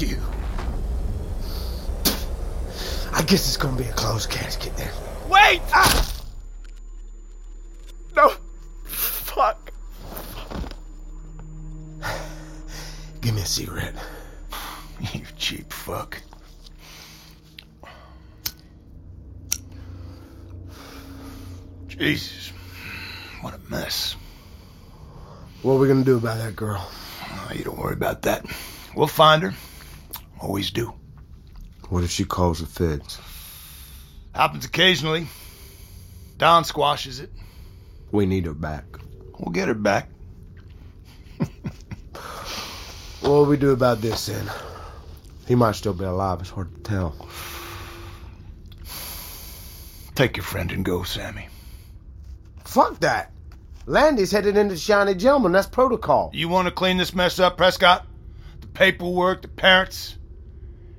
You. 0.00 0.18
I 3.12 3.22
guess 3.22 3.46
it's 3.46 3.56
gonna 3.56 3.76
be 3.76 3.84
a 3.84 3.92
closed 3.92 4.28
casket 4.30 4.76
then. 4.76 4.90
Wait! 5.28 5.60
Ah! 5.72 6.10
No. 8.16 8.32
Fuck. 8.84 9.72
Give 13.20 13.34
me 13.34 13.42
a 13.42 13.46
cigarette. 13.46 13.94
You 15.12 15.22
cheap 15.36 15.72
fuck. 15.72 16.22
Jesus. 21.88 22.52
What 23.40 23.54
a 23.54 23.58
mess. 23.70 24.16
What 25.62 25.74
are 25.74 25.78
we 25.78 25.88
gonna 25.88 26.04
do 26.04 26.16
about 26.16 26.38
that 26.38 26.56
girl? 26.56 26.88
Oh, 27.22 27.50
you 27.54 27.64
don't 27.64 27.78
worry 27.78 27.94
about 27.94 28.22
that. 28.22 28.46
We'll 28.94 29.06
find 29.06 29.42
her. 29.42 29.54
Always 30.40 30.70
do. 30.70 30.94
What 31.88 32.04
if 32.04 32.10
she 32.10 32.24
calls 32.24 32.60
the 32.60 32.66
feds? 32.66 33.20
Happens 34.34 34.64
occasionally. 34.64 35.28
Don 36.38 36.64
squashes 36.64 37.20
it. 37.20 37.30
We 38.10 38.26
need 38.26 38.46
her 38.46 38.54
back. 38.54 38.84
We'll 39.38 39.52
get 39.52 39.68
her 39.68 39.74
back. 39.74 40.08
what 41.38 43.22
will 43.22 43.46
we 43.46 43.56
do 43.56 43.70
about 43.70 44.00
this 44.00 44.26
then? 44.26 44.50
He 45.46 45.54
might 45.54 45.76
still 45.76 45.94
be 45.94 46.04
alive. 46.04 46.40
It's 46.40 46.50
hard 46.50 46.74
to 46.74 46.80
tell. 46.82 47.14
Take 50.14 50.36
your 50.36 50.44
friend 50.44 50.70
and 50.70 50.84
go, 50.84 51.02
Sammy. 51.02 51.48
Fuck 52.64 53.00
that. 53.00 53.32
Landy's 53.86 54.32
headed 54.32 54.56
into 54.56 54.76
Shiny 54.76 55.14
Gentleman. 55.14 55.52
That's 55.52 55.66
protocol. 55.66 56.30
You 56.32 56.48
want 56.48 56.66
to 56.66 56.72
clean 56.72 56.96
this 56.96 57.14
mess 57.14 57.38
up, 57.38 57.56
Prescott? 57.56 58.06
The 58.60 58.66
paperwork, 58.68 59.42
the 59.42 59.48
parents. 59.48 60.16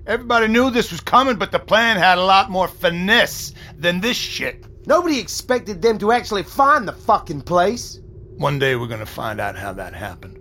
Everybody 0.08 0.48
knew 0.48 0.70
this 0.70 0.91
was 0.91 1.02
coming, 1.02 1.38
but 1.38 1.52
the 1.52 1.60
plan 1.60 1.98
had 1.98 2.20
a 2.20 2.24
lot 2.24 2.52
more 2.52 2.68
finesse 2.68 3.54
than 3.78 4.02
this 4.02 4.15
shit. 4.18 4.63
Nobody 4.86 5.20
expected 5.20 5.82
them 5.82 5.98
to 5.98 6.12
actually 6.12 6.44
find 6.44 6.88
the 6.88 6.94
fucking 6.94 7.41
place. 7.41 8.00
One 8.38 8.60
day 8.60 8.76
we're 8.76 8.88
gonna 8.88 9.08
find 9.08 9.41
out 9.41 9.58
how 9.58 9.74
that 9.74 9.96
happened. 9.96 10.39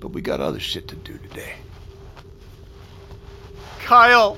But 0.00 0.08
we 0.08 0.20
got 0.20 0.40
other 0.40 0.60
shit 0.60 0.88
to 0.88 0.96
do 0.96 1.16
today. 1.16 1.54
Kyle! 3.80 4.36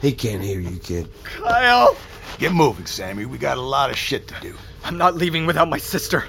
He 0.00 0.12
can't 0.12 0.42
hear 0.42 0.60
you, 0.60 0.78
kid. 0.78 1.08
Kyle! 1.24 1.96
Get 2.38 2.52
moving, 2.52 2.86
Sammy. 2.86 3.26
We 3.26 3.38
got 3.38 3.58
a 3.58 3.62
lot 3.62 3.90
of 3.90 3.96
shit 3.96 4.28
to 4.28 4.34
do. 4.40 4.54
I'm 4.84 4.98
not 4.98 5.16
leaving 5.16 5.46
without 5.46 5.68
my 5.68 5.78
sister. 5.78 6.24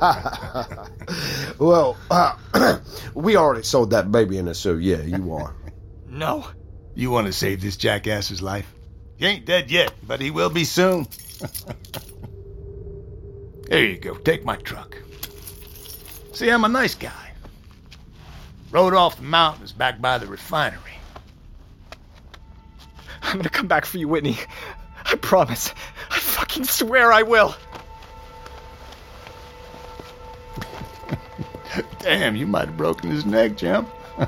well, 1.58 1.96
uh, 2.10 2.36
we 3.14 3.36
already 3.36 3.62
sold 3.64 3.90
that 3.90 4.10
baby 4.10 4.38
in 4.38 4.48
us, 4.48 4.58
so 4.58 4.74
yeah, 4.74 5.02
you 5.02 5.32
are. 5.34 5.54
No. 6.12 6.46
You 6.94 7.10
want 7.10 7.26
to 7.26 7.32
save 7.32 7.62
this 7.62 7.78
jackass's 7.78 8.42
life? 8.42 8.70
He 9.16 9.24
ain't 9.24 9.46
dead 9.46 9.70
yet, 9.70 9.94
but 10.06 10.20
he 10.20 10.30
will 10.30 10.50
be 10.50 10.64
soon. 10.64 11.06
there 13.68 13.86
you 13.86 13.96
go. 13.96 14.16
Take 14.16 14.44
my 14.44 14.56
truck. 14.56 14.98
See, 16.34 16.50
I'm 16.50 16.64
a 16.64 16.68
nice 16.68 16.94
guy. 16.94 17.30
Rode 18.70 18.92
off 18.92 19.16
the 19.16 19.22
mountains 19.22 19.72
back 19.72 20.02
by 20.02 20.18
the 20.18 20.26
refinery. 20.26 20.78
I'm 23.22 23.38
gonna 23.38 23.48
come 23.48 23.68
back 23.68 23.86
for 23.86 23.96
you, 23.96 24.06
Whitney. 24.06 24.36
I 25.06 25.16
promise. 25.16 25.72
I 26.10 26.18
fucking 26.18 26.64
swear 26.64 27.10
I 27.10 27.22
will. 27.22 27.56
Damn, 32.00 32.36
you 32.36 32.46
might 32.46 32.66
have 32.66 32.76
broken 32.76 33.10
his 33.10 33.24
neck, 33.24 33.56
Jim. 33.56 33.86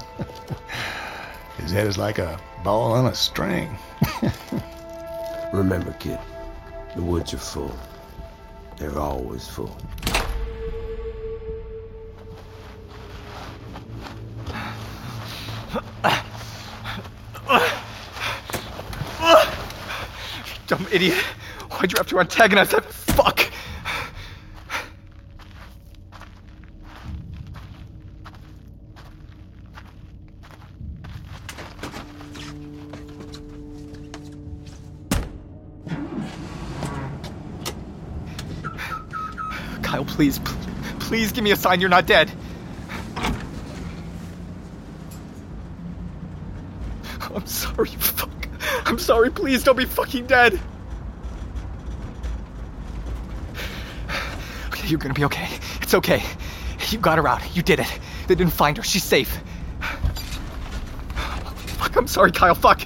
his 1.59 1.71
head 1.71 1.87
is 1.87 1.99
like 1.99 2.19
a 2.19 2.41
ball 2.63 2.93
on 2.93 3.07
a 3.07 3.15
string. 3.15 3.77
Remember, 5.53 5.93
kid, 5.95 6.19
the 6.97 7.03
woods 7.03 7.33
are 7.35 7.39
full. 7.39 7.77
They're 8.77 8.99
always 8.99 9.47
full. 9.47 9.77
Dumb 20.67 20.87
idiot. 20.91 21.19
Why'd 21.71 21.93
you 21.93 21.99
have 21.99 22.09
to 22.09 22.21
antagonize 22.21 22.71
that 22.71 22.85
fuck? 22.85 23.51
Kyle, 39.95 40.05
please, 40.05 40.41
please 40.99 41.31
give 41.31 41.45
me 41.45 41.53
a 41.53 41.57
sign 41.57 41.81
you're 41.81 41.89
not 41.89 42.05
dead. 42.05 42.29
I'm 47.33 47.47
sorry, 47.47 47.91
fuck. 47.91 48.49
I'm 48.87 48.99
sorry, 48.99 49.31
please 49.31 49.63
don't 49.63 49.77
be 49.77 49.85
fucking 49.85 50.27
dead. 50.27 50.59
Okay, 54.67 54.89
you're 54.89 54.99
gonna 54.99 55.15
be 55.15 55.23
okay. 55.27 55.49
It's 55.81 55.95
okay. 55.95 56.25
You 56.91 56.99
got 56.99 57.19
her 57.19 57.29
out. 57.29 57.55
You 57.55 57.63
did 57.63 57.79
it. 57.79 58.01
They 58.27 58.35
didn't 58.35 58.53
find 58.53 58.77
her. 58.77 58.83
She's 58.83 59.05
safe. 59.05 59.39
Fuck, 61.79 61.95
I'm 61.95 62.09
sorry, 62.09 62.33
Kyle. 62.33 62.57
Fuck. 62.57 62.85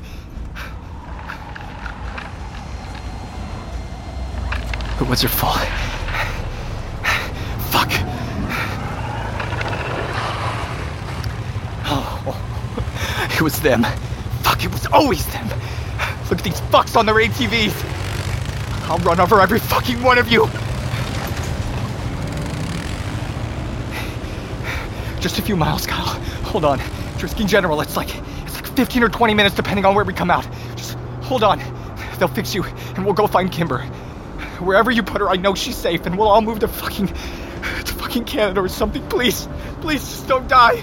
The 4.99 5.05
woods 5.07 5.25
are 5.25 5.29
full. 5.29 5.57
Fuck. 7.71 7.91
Oh, 11.85 12.35
it 13.39 13.43
was 13.43 13.61
them. 13.61 13.85
Fuck, 14.43 14.65
it 14.65 14.73
was 14.73 14.87
always 14.87 15.25
them. 15.33 15.49
Look 16.29 16.39
at 16.39 16.45
these 16.45 16.61
fucks 16.73 16.97
on 16.97 17.07
their 17.07 17.15
ATVs. 17.15 17.73
I'll 18.89 18.99
run 18.99 19.21
over 19.21 19.41
every 19.41 19.61
fucking 19.61 20.03
one 20.03 20.19
of 20.19 20.29
you. 20.29 20.47
Just 25.21 25.39
a 25.39 25.43
few 25.43 25.57
miles, 25.57 25.87
Kyle. 25.87 26.21
Hold 26.47 26.65
on. 26.65 26.79
Drisking 27.19 27.47
General, 27.47 27.81
it's 27.81 27.97
like 27.97 28.15
it's 28.45 28.55
like 28.55 28.67
15 28.67 29.03
or 29.03 29.09
20 29.09 29.35
minutes 29.35 29.55
depending 29.55 29.85
on 29.85 29.95
where 29.95 30.05
we 30.05 30.13
come 30.13 30.31
out. 30.31 30.47
Just 30.77 30.95
hold 31.23 31.45
on. 31.45 31.61
They'll 32.19 32.29
fix 32.29 32.55
you, 32.55 32.65
and 32.65 33.05
we'll 33.05 33.15
go 33.15 33.29
find 33.29 33.51
Kimber. 33.53 33.83
Wherever 34.59 34.91
you 34.91 35.05
put 35.05 35.21
her, 35.21 35.29
I 35.29 35.37
know 35.37 35.55
she's 35.55 35.77
safe, 35.77 36.07
and 36.07 36.19
we'll 36.19 36.29
all 36.29 36.43
move 36.43 36.59
to 36.61 36.69
fucking 36.69 37.07
to 37.07 37.95
fucking 37.95 38.25
Canada 38.25 38.63
or 38.63 38.69
something. 38.69 39.07
Please, 39.09 39.49
please, 39.81 40.01
just 40.01 40.27
don't 40.27 40.49
die. 40.49 40.83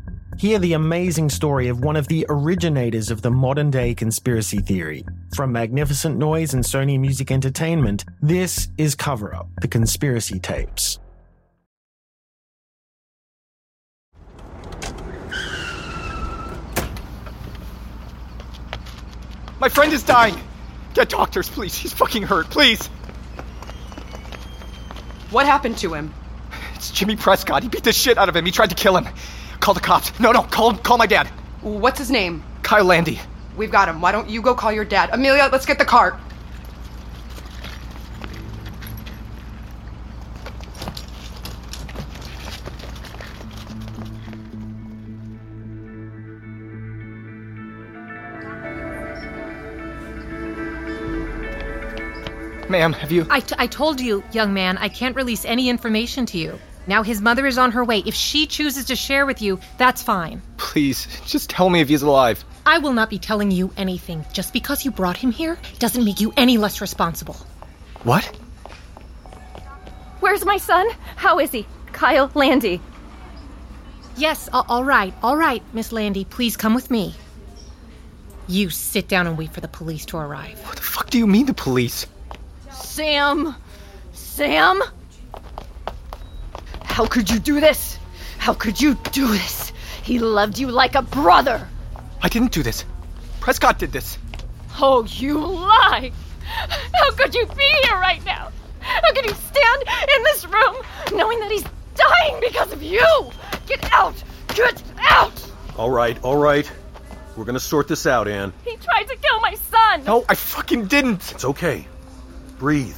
Hear 0.41 0.57
the 0.57 0.73
amazing 0.73 1.29
story 1.29 1.67
of 1.67 1.83
one 1.83 1.95
of 1.95 2.07
the 2.07 2.25
originators 2.27 3.11
of 3.11 3.21
the 3.21 3.29
modern 3.29 3.69
day 3.69 3.93
conspiracy 3.93 4.57
theory. 4.57 5.05
From 5.35 5.51
Magnificent 5.51 6.17
Noise 6.17 6.55
and 6.55 6.63
Sony 6.63 6.99
Music 6.99 7.29
Entertainment, 7.29 8.05
this 8.23 8.67
is 8.75 8.95
Cover 8.95 9.35
Up 9.35 9.49
The 9.61 9.67
Conspiracy 9.67 10.39
Tapes. 10.39 10.97
My 19.59 19.69
friend 19.69 19.93
is 19.93 20.01
dying. 20.01 20.41
Get 20.95 21.09
doctors, 21.09 21.49
please. 21.49 21.75
He's 21.75 21.93
fucking 21.93 22.23
hurt, 22.23 22.49
please. 22.49 22.87
What 25.29 25.45
happened 25.45 25.77
to 25.77 25.93
him? 25.93 26.11
It's 26.73 26.89
Jimmy 26.89 27.15
Prescott. 27.15 27.61
He 27.61 27.69
beat 27.69 27.83
the 27.83 27.93
shit 27.93 28.17
out 28.17 28.27
of 28.27 28.35
him. 28.35 28.43
He 28.43 28.51
tried 28.51 28.71
to 28.71 28.75
kill 28.75 28.97
him. 28.97 29.13
Call 29.61 29.75
the 29.75 29.79
cops. 29.79 30.19
No, 30.19 30.31
no, 30.31 30.41
call 30.41 30.73
call 30.73 30.97
my 30.97 31.05
dad. 31.05 31.27
What's 31.61 31.99
his 31.99 32.09
name? 32.09 32.43
Kyle 32.63 32.83
Landy. 32.83 33.19
We've 33.55 33.71
got 33.71 33.87
him. 33.87 34.01
Why 34.01 34.11
don't 34.11 34.27
you 34.27 34.41
go 34.41 34.55
call 34.55 34.71
your 34.71 34.85
dad? 34.85 35.11
Amelia, 35.13 35.49
let's 35.51 35.67
get 35.67 35.77
the 35.77 35.85
cart. 35.85 36.15
Ma'am, 52.67 52.93
have 52.93 53.11
you. 53.11 53.27
I, 53.29 53.41
t- 53.41 53.55
I 53.59 53.67
told 53.67 53.99
you, 53.99 54.23
young 54.31 54.53
man, 54.53 54.77
I 54.77 54.87
can't 54.87 55.15
release 55.15 55.45
any 55.45 55.69
information 55.69 56.25
to 56.27 56.37
you. 56.39 56.57
Now 56.87 57.03
his 57.03 57.21
mother 57.21 57.45
is 57.45 57.57
on 57.57 57.71
her 57.71 57.83
way. 57.83 58.03
If 58.05 58.15
she 58.15 58.47
chooses 58.47 58.85
to 58.85 58.95
share 58.95 59.25
with 59.25 59.41
you, 59.41 59.59
that's 59.77 60.01
fine. 60.01 60.41
Please, 60.57 61.07
just 61.25 61.49
tell 61.49 61.69
me 61.69 61.79
if 61.81 61.89
he's 61.89 62.01
alive. 62.01 62.43
I 62.65 62.79
will 62.79 62.93
not 62.93 63.09
be 63.09 63.19
telling 63.19 63.51
you 63.51 63.71
anything. 63.77 64.25
Just 64.33 64.53
because 64.53 64.83
you 64.85 64.91
brought 64.91 65.17
him 65.17 65.31
here 65.31 65.57
doesn't 65.79 66.03
make 66.03 66.19
you 66.19 66.33
any 66.37 66.57
less 66.57 66.81
responsible. 66.81 67.35
What? 68.03 68.25
Where's 70.19 70.45
my 70.45 70.57
son? 70.57 70.87
How 71.15 71.39
is 71.39 71.51
he? 71.51 71.65
Kyle 71.91 72.31
Landy. 72.35 72.81
Yes, 74.17 74.47
a- 74.49 74.63
all 74.67 74.83
right, 74.83 75.13
all 75.23 75.37
right, 75.37 75.63
Miss 75.73 75.91
Landy. 75.91 76.25
Please 76.25 76.57
come 76.57 76.73
with 76.73 76.91
me. 76.91 77.15
You 78.47 78.69
sit 78.69 79.07
down 79.07 79.27
and 79.27 79.37
wait 79.37 79.53
for 79.53 79.61
the 79.61 79.67
police 79.67 80.05
to 80.07 80.17
arrive. 80.17 80.59
What 80.65 80.75
the 80.75 80.81
fuck 80.81 81.09
do 81.09 81.17
you 81.17 81.27
mean, 81.27 81.45
the 81.45 81.53
police? 81.53 82.05
Sam! 82.71 83.55
Sam! 84.13 84.81
How 86.91 87.05
could 87.05 87.29
you 87.29 87.39
do 87.39 87.61
this? 87.61 87.97
How 88.37 88.53
could 88.53 88.79
you 88.81 88.95
do 89.13 89.25
this? 89.25 89.71
He 90.03 90.19
loved 90.19 90.59
you 90.59 90.67
like 90.67 90.95
a 90.95 91.01
brother! 91.01 91.65
I 92.21 92.27
didn't 92.27 92.51
do 92.51 92.63
this. 92.63 92.83
Prescott 93.39 93.79
did 93.79 93.93
this. 93.93 94.17
Oh, 94.77 95.05
you 95.05 95.39
lie! 95.39 96.11
How 96.93 97.11
could 97.11 97.33
you 97.33 97.45
be 97.45 97.71
here 97.83 97.95
right 97.95 98.23
now? 98.25 98.51
How 98.81 99.13
could 99.13 99.25
you 99.25 99.33
stand 99.33 99.83
in 100.17 100.23
this 100.25 100.45
room 100.45 100.75
knowing 101.13 101.39
that 101.39 101.49
he's 101.49 101.65
dying 101.95 102.41
because 102.41 102.73
of 102.73 102.83
you? 102.83 103.31
Get 103.67 103.89
out! 103.93 104.21
Get 104.53 104.83
out! 104.97 105.51
All 105.77 105.89
right, 105.89 106.21
all 106.23 106.37
right. 106.37 106.69
We're 107.37 107.45
gonna 107.45 107.61
sort 107.61 107.87
this 107.87 108.05
out, 108.05 108.27
Anne. 108.27 108.51
He 108.65 108.75
tried 108.75 109.03
to 109.03 109.15
kill 109.15 109.39
my 109.39 109.55
son! 109.55 110.03
No, 110.03 110.25
I 110.27 110.35
fucking 110.35 110.87
didn't! 110.87 111.31
It's 111.31 111.45
okay. 111.45 111.87
Breathe. 112.59 112.97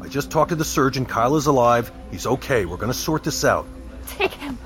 I 0.00 0.08
just 0.08 0.30
talked 0.30 0.50
to 0.50 0.56
the 0.56 0.64
surgeon. 0.64 1.06
Kyle 1.06 1.36
is 1.36 1.46
alive. 1.46 1.90
He's 2.10 2.26
okay. 2.26 2.64
We're 2.66 2.76
gonna 2.76 2.94
sort 2.94 3.24
this 3.24 3.44
out. 3.44 3.66
Take 4.06 4.32
him! 4.32 4.58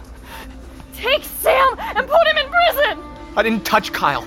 Take 0.95 1.25
Sam 1.25 1.77
and 1.79 2.07
put 2.07 2.27
him 2.27 2.37
in 2.37 2.51
prison! 2.51 3.05
I 3.37 3.43
didn't 3.43 3.64
touch 3.64 3.93
Kyle. 3.93 4.27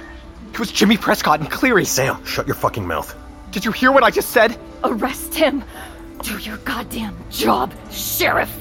It 0.51 0.59
was 0.59 0.71
Jimmy 0.71 0.97
Prescott 0.97 1.39
and 1.39 1.49
Cleary. 1.49 1.85
Sam, 1.85 2.23
shut 2.25 2.47
your 2.47 2.55
fucking 2.55 2.87
mouth. 2.87 3.15
Did 3.51 3.65
you 3.65 3.71
hear 3.71 3.91
what 3.91 4.03
I 4.03 4.09
just 4.09 4.29
said? 4.29 4.57
Arrest 4.83 5.35
him! 5.35 5.63
Do 6.23 6.37
your 6.39 6.57
goddamn 6.57 7.15
job, 7.29 7.73
Sheriff! 7.91 8.51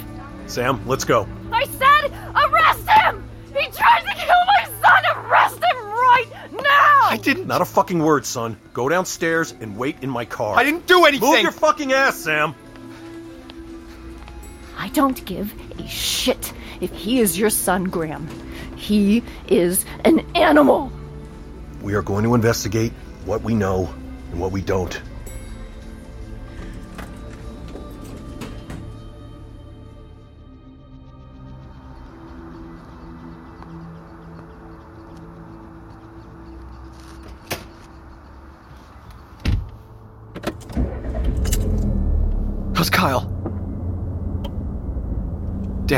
Sam, 0.47 0.87
let's 0.87 1.05
go. 1.05 1.27
I 1.53 1.65
said 1.67 2.13
arrest 2.35 2.89
him! 2.89 3.25
He 3.57 3.65
tried 3.71 4.01
to 4.01 4.15
kill 4.15 4.43
my 4.47 4.65
son! 4.83 5.27
Arrest 5.27 5.57
him 5.63 5.72
right 6.17 6.53
now! 6.53 7.09
I 7.11 7.19
didn't. 7.23 7.47
Not 7.47 7.63
a 7.63 7.65
fucking 7.65 8.03
word, 8.03 8.27
son. 8.27 8.57
Go 8.73 8.89
downstairs 8.89 9.55
and 9.61 9.77
wait 9.77 9.97
in 10.03 10.11
my 10.11 10.25
car. 10.25 10.57
I 10.57 10.65
didn't 10.65 10.87
do 10.87 11.05
anything! 11.05 11.29
Move 11.29 11.43
your 11.43 11.53
fucking 11.53 11.93
ass, 11.93 12.17
Sam! 12.17 12.55
I 14.77 14.89
don't 14.89 15.25
give 15.25 15.53
a 15.79 15.87
shit 15.87 16.53
if 16.81 16.93
he 16.93 17.21
is 17.21 17.39
your 17.39 17.51
son, 17.51 17.85
Graham. 17.85 18.29
He 18.77 19.23
is 19.47 19.85
an 20.05 20.27
animal! 20.35 20.91
We 21.83 21.95
are 21.95 22.03
going 22.03 22.25
to 22.25 22.35
investigate 22.35 22.93
what 23.25 23.43
we 23.43 23.55
know 23.55 23.93
and 24.31 24.41
what 24.41 24.53
we 24.53 24.61
don't. 24.61 25.01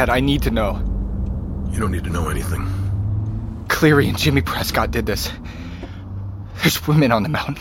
Dad, 0.05 0.13
I 0.13 0.21
need 0.21 0.43
to 0.43 0.51
know. 0.51 0.75
You 1.73 1.81
don't 1.81 1.91
need 1.91 2.05
to 2.05 2.11
know 2.11 2.29
anything. 2.29 3.65
Cleary 3.69 4.07
and 4.07 4.19
Jimmy 4.19 4.43
Prescott 4.43 4.91
did 4.91 5.07
this. 5.07 5.33
There's 6.61 6.87
women 6.87 7.11
on 7.11 7.23
the 7.23 7.31
mountain. 7.31 7.57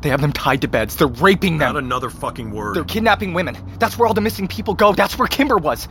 They 0.00 0.10
have 0.10 0.20
them 0.20 0.32
tied 0.32 0.60
to 0.60 0.68
beds. 0.68 0.94
They're 0.94 1.08
raping 1.08 1.58
them. 1.58 1.74
Not 1.74 1.82
another 1.82 2.10
fucking 2.10 2.52
word. 2.52 2.76
They're 2.76 2.84
kidnapping 2.84 3.34
women. 3.34 3.56
That's 3.80 3.98
where 3.98 4.06
all 4.06 4.14
the 4.14 4.20
missing 4.20 4.46
people 4.46 4.74
go. 4.74 4.92
That's 4.92 5.18
where 5.18 5.26
Kimber 5.26 5.56
was. 5.56 5.88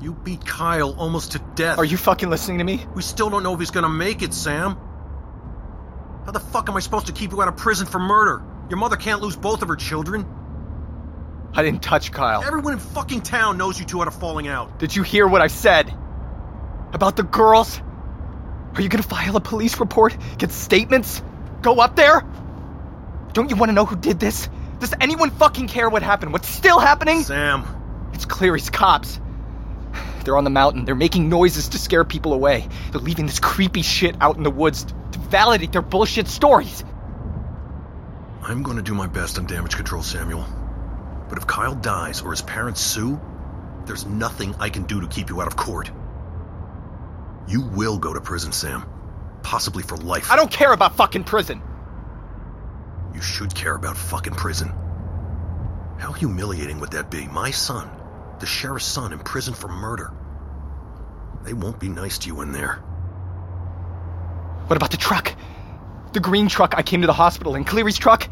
You 0.00 0.12
beat 0.12 0.44
Kyle 0.44 0.92
almost 0.98 1.32
to 1.32 1.38
death. 1.54 1.78
Are 1.78 1.84
you 1.84 1.96
fucking 1.96 2.28
listening 2.28 2.58
to 2.58 2.64
me? 2.64 2.84
We 2.92 3.02
still 3.02 3.30
don't 3.30 3.44
know 3.44 3.54
if 3.54 3.60
he's 3.60 3.70
gonna 3.70 3.88
make 3.88 4.22
it, 4.22 4.34
Sam. 4.34 4.76
How 6.24 6.32
the 6.32 6.40
fuck 6.40 6.68
am 6.68 6.76
I 6.76 6.80
supposed 6.80 7.06
to 7.06 7.12
keep 7.12 7.30
you 7.30 7.40
out 7.40 7.46
of 7.46 7.56
prison 7.56 7.86
for 7.86 8.00
murder? 8.00 8.42
Your 8.68 8.78
mother 8.78 8.96
can't 8.96 9.20
lose 9.20 9.36
both 9.36 9.62
of 9.62 9.68
her 9.68 9.76
children. 9.76 10.26
I 11.52 11.62
didn't 11.62 11.82
touch 11.82 12.12
Kyle. 12.12 12.42
Everyone 12.44 12.74
in 12.74 12.78
fucking 12.78 13.22
town 13.22 13.58
knows 13.58 13.78
you 13.78 13.86
two 13.86 13.98
had 13.98 14.08
a 14.08 14.12
falling 14.12 14.48
out. 14.48 14.78
Did 14.78 14.94
you 14.94 15.02
hear 15.02 15.26
what 15.26 15.42
I 15.42 15.48
said? 15.48 15.92
About 16.92 17.16
the 17.16 17.22
girls? 17.22 17.80
Are 18.74 18.82
you 18.82 18.88
gonna 18.88 19.02
file 19.02 19.36
a 19.36 19.40
police 19.40 19.80
report? 19.80 20.16
Get 20.38 20.52
statements? 20.52 21.22
Go 21.60 21.80
up 21.80 21.96
there? 21.96 22.24
Don't 23.32 23.50
you 23.50 23.56
want 23.56 23.70
to 23.70 23.74
know 23.74 23.84
who 23.84 23.96
did 23.96 24.20
this? 24.20 24.48
Does 24.78 24.94
anyone 25.00 25.30
fucking 25.30 25.68
care 25.68 25.90
what 25.90 26.02
happened? 26.02 26.32
What's 26.32 26.48
still 26.48 26.78
happening? 26.78 27.22
Sam. 27.22 27.64
It's 28.14 28.24
Cleary's 28.24 28.70
cops. 28.70 29.20
They're 30.24 30.36
on 30.36 30.44
the 30.44 30.50
mountain. 30.50 30.84
They're 30.84 30.94
making 30.94 31.28
noises 31.28 31.68
to 31.70 31.78
scare 31.78 32.04
people 32.04 32.32
away. 32.32 32.68
They're 32.92 33.00
leaving 33.00 33.26
this 33.26 33.40
creepy 33.40 33.82
shit 33.82 34.16
out 34.20 34.36
in 34.36 34.42
the 34.42 34.50
woods 34.50 34.84
to 35.12 35.18
validate 35.18 35.72
their 35.72 35.82
bullshit 35.82 36.28
stories. 36.28 36.84
I'm 38.42 38.62
gonna 38.62 38.82
do 38.82 38.94
my 38.94 39.06
best 39.06 39.38
on 39.38 39.46
damage 39.46 39.76
control, 39.76 40.02
Samuel. 40.02 40.46
But 41.30 41.38
if 41.38 41.46
Kyle 41.46 41.76
dies 41.76 42.20
or 42.20 42.32
his 42.32 42.42
parents 42.42 42.80
sue, 42.80 43.18
there's 43.86 44.04
nothing 44.04 44.54
I 44.58 44.68
can 44.68 44.82
do 44.82 45.00
to 45.00 45.06
keep 45.06 45.30
you 45.30 45.40
out 45.40 45.46
of 45.46 45.56
court. 45.56 45.90
You 47.48 47.62
will 47.62 47.98
go 47.98 48.12
to 48.12 48.20
prison, 48.20 48.52
Sam. 48.52 48.84
Possibly 49.42 49.82
for 49.82 49.96
life. 49.96 50.30
I 50.30 50.36
don't 50.36 50.50
care 50.50 50.72
about 50.72 50.96
fucking 50.96 51.24
prison. 51.24 51.62
You 53.14 53.22
should 53.22 53.54
care 53.54 53.74
about 53.74 53.96
fucking 53.96 54.34
prison. 54.34 54.72
How 55.98 56.12
humiliating 56.12 56.80
would 56.80 56.90
that 56.92 57.10
be? 57.10 57.26
My 57.28 57.50
son, 57.50 57.88
the 58.40 58.46
sheriff's 58.46 58.86
son, 58.86 59.12
in 59.12 59.18
prison 59.20 59.54
for 59.54 59.68
murder. 59.68 60.12
They 61.44 61.52
won't 61.52 61.78
be 61.78 61.88
nice 61.88 62.18
to 62.18 62.26
you 62.26 62.40
in 62.40 62.52
there. 62.52 62.76
What 64.66 64.76
about 64.76 64.90
the 64.90 64.96
truck? 64.96 65.34
The 66.12 66.20
green 66.20 66.48
truck 66.48 66.74
I 66.76 66.82
came 66.82 67.02
to 67.02 67.06
the 67.06 67.12
hospital 67.12 67.54
in. 67.54 67.64
Cleary's 67.64 67.98
truck? 67.98 68.28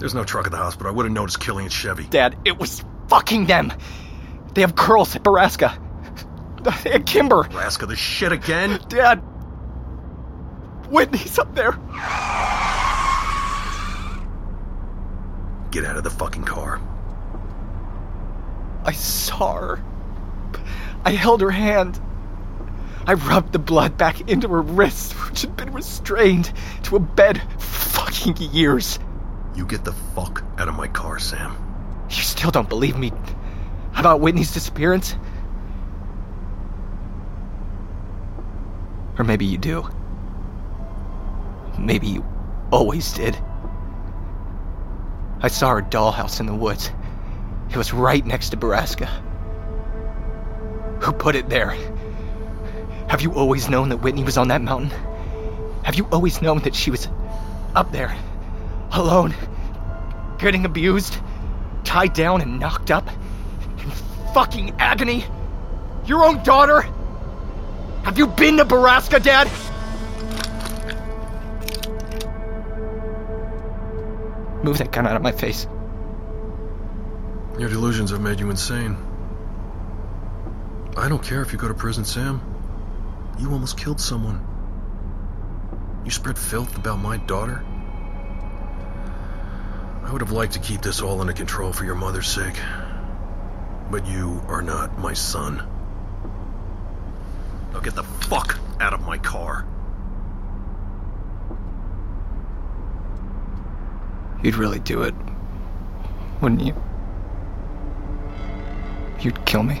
There's 0.00 0.14
no 0.14 0.24
truck 0.24 0.46
at 0.46 0.50
the 0.50 0.56
hospital. 0.56 0.90
I 0.90 0.94
would 0.94 1.04
have 1.04 1.12
noticed 1.12 1.40
Killing 1.40 1.66
and 1.66 1.72
Chevy. 1.72 2.04
Dad, 2.04 2.34
it 2.46 2.58
was 2.58 2.82
fucking 3.08 3.44
them. 3.44 3.70
They 4.54 4.62
have 4.62 4.74
girls 4.74 5.14
at 5.14 5.22
Borrasca. 5.22 5.68
Had 6.66 7.04
Kimber. 7.04 7.44
Borrasca, 7.44 7.86
the 7.86 7.96
shit 7.96 8.32
again? 8.32 8.80
Dad. 8.88 9.16
Whitney's 10.88 11.38
up 11.38 11.54
there. 11.54 11.72
Get 15.70 15.84
out 15.84 15.98
of 15.98 16.02
the 16.02 16.10
fucking 16.10 16.44
car. 16.44 16.80
I 18.86 18.92
saw 18.92 19.52
her. 19.52 19.84
I 21.04 21.10
held 21.10 21.42
her 21.42 21.50
hand. 21.50 22.00
I 23.06 23.12
rubbed 23.12 23.52
the 23.52 23.58
blood 23.58 23.98
back 23.98 24.30
into 24.30 24.48
her 24.48 24.62
wrist, 24.62 25.12
which 25.12 25.42
had 25.42 25.56
been 25.58 25.74
restrained 25.74 26.50
to 26.84 26.96
a 26.96 27.00
bed 27.00 27.42
for 27.58 28.00
fucking 28.00 28.36
years. 28.38 28.98
You 29.60 29.66
get 29.66 29.84
the 29.84 29.92
fuck 29.92 30.42
out 30.56 30.68
of 30.68 30.74
my 30.74 30.88
car, 30.88 31.18
Sam. 31.18 31.54
You 32.08 32.22
still 32.22 32.50
don't 32.50 32.70
believe 32.70 32.96
me 32.96 33.12
about 33.94 34.20
Whitney's 34.20 34.54
disappearance? 34.54 35.16
Or 39.18 39.24
maybe 39.26 39.44
you 39.44 39.58
do. 39.58 39.86
Maybe 41.78 42.06
you 42.06 42.24
always 42.72 43.12
did. 43.12 43.36
I 45.42 45.48
saw 45.48 45.74
her 45.74 45.82
dollhouse 45.82 46.40
in 46.40 46.46
the 46.46 46.54
woods. 46.54 46.90
It 47.68 47.76
was 47.76 47.92
right 47.92 48.24
next 48.24 48.48
to 48.50 48.56
Borrasca. 48.56 49.08
Who 51.02 51.12
put 51.12 51.36
it 51.36 51.50
there? 51.50 51.76
Have 53.08 53.20
you 53.20 53.34
always 53.34 53.68
known 53.68 53.90
that 53.90 53.98
Whitney 53.98 54.24
was 54.24 54.38
on 54.38 54.48
that 54.48 54.62
mountain? 54.62 54.88
Have 55.82 55.96
you 55.96 56.08
always 56.10 56.40
known 56.40 56.60
that 56.60 56.74
she 56.74 56.90
was 56.90 57.08
up 57.74 57.92
there, 57.92 58.16
alone, 58.92 59.34
getting 60.38 60.64
abused, 60.64 61.16
tied 61.84 62.12
down 62.12 62.40
and 62.40 62.58
knocked 62.58 62.90
up, 62.90 63.08
in 63.78 63.90
fucking 64.34 64.74
agony? 64.78 65.24
Your 66.06 66.24
own 66.24 66.42
daughter? 66.42 66.82
Have 68.04 68.18
you 68.18 68.26
been 68.26 68.56
to 68.56 68.64
Borrasca, 68.64 69.22
Dad? 69.22 69.46
Move 74.64 74.78
that 74.78 74.92
gun 74.92 75.06
out 75.06 75.16
of 75.16 75.22
my 75.22 75.32
face. 75.32 75.66
Your 77.58 77.68
delusions 77.68 78.10
have 78.10 78.20
made 78.20 78.40
you 78.40 78.50
insane. 78.50 78.96
I 80.96 81.08
don't 81.08 81.22
care 81.22 81.40
if 81.42 81.52
you 81.52 81.58
go 81.58 81.68
to 81.68 81.74
prison, 81.74 82.04
Sam. 82.04 82.40
You 83.38 83.52
almost 83.52 83.78
killed 83.78 84.00
someone. 84.00 84.46
You 86.04 86.10
spread 86.10 86.38
filth 86.38 86.76
about 86.76 86.98
my 86.98 87.16
daughter. 87.18 87.64
I 90.10 90.12
would 90.12 90.22
have 90.22 90.32
liked 90.32 90.54
to 90.54 90.58
keep 90.58 90.82
this 90.82 91.00
all 91.00 91.20
under 91.20 91.32
control 91.32 91.72
for 91.72 91.84
your 91.84 91.94
mother's 91.94 92.26
sake. 92.26 92.56
But 93.92 94.04
you 94.08 94.42
are 94.48 94.60
not 94.60 94.98
my 94.98 95.14
son. 95.14 95.64
Now 97.72 97.78
get 97.78 97.94
the 97.94 98.02
fuck 98.02 98.58
out 98.80 98.92
of 98.92 99.02
my 99.02 99.18
car. 99.18 99.64
You'd 104.42 104.56
really 104.56 104.80
do 104.80 105.02
it, 105.02 105.14
wouldn't 106.40 106.62
you? 106.62 106.74
You'd 109.20 109.46
kill 109.46 109.62
me. 109.62 109.80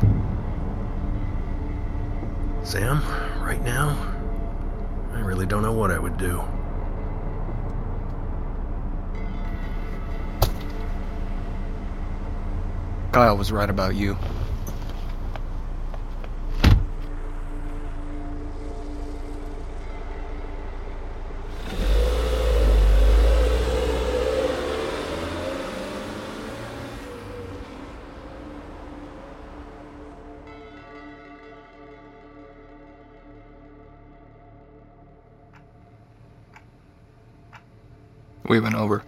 Sam, 2.62 3.02
right 3.42 3.60
now, 3.64 3.96
I 5.12 5.18
really 5.18 5.46
don't 5.46 5.62
know 5.62 5.72
what 5.72 5.90
I 5.90 5.98
would 5.98 6.18
do. 6.18 6.40
Kyle 13.12 13.36
was 13.36 13.50
right 13.50 13.68
about 13.68 13.96
you. 13.96 14.16
We 38.46 38.60
went 38.60 38.74
over. 38.74 39.04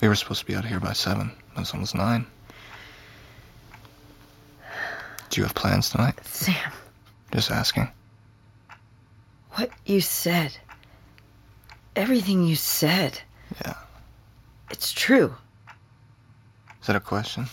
We 0.00 0.08
were 0.08 0.14
supposed 0.14 0.40
to 0.40 0.46
be 0.46 0.54
out 0.54 0.64
of 0.64 0.70
here 0.70 0.80
by 0.80 0.92
7. 0.92 1.39
That's 1.60 1.74
almost 1.74 1.94
nine. 1.94 2.24
Do 5.28 5.40
you 5.40 5.44
have 5.44 5.54
plans 5.54 5.90
tonight? 5.90 6.14
Sam. 6.24 6.72
Just 7.34 7.50
asking. 7.50 7.90
What 9.52 9.70
you 9.84 10.00
said. 10.00 10.56
Everything 11.94 12.46
you 12.46 12.56
said. 12.56 13.20
Yeah. 13.62 13.74
It's 14.70 14.92
true. 14.92 15.34
Is 16.80 16.86
that 16.86 16.96
a 16.96 17.00
question? 17.00 17.46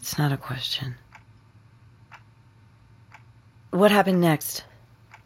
It's 0.00 0.16
not 0.16 0.30
a 0.30 0.36
question. 0.36 0.94
What 3.72 3.90
happened 3.90 4.20
next? 4.20 4.62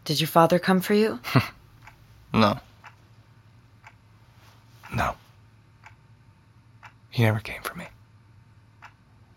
Did 0.06 0.18
your 0.18 0.28
father 0.28 0.58
come 0.58 0.80
for 0.80 0.94
you? 0.94 1.20
no. 2.32 2.58
He 7.20 7.26
never 7.26 7.40
came 7.40 7.60
for 7.60 7.74
me. 7.74 7.84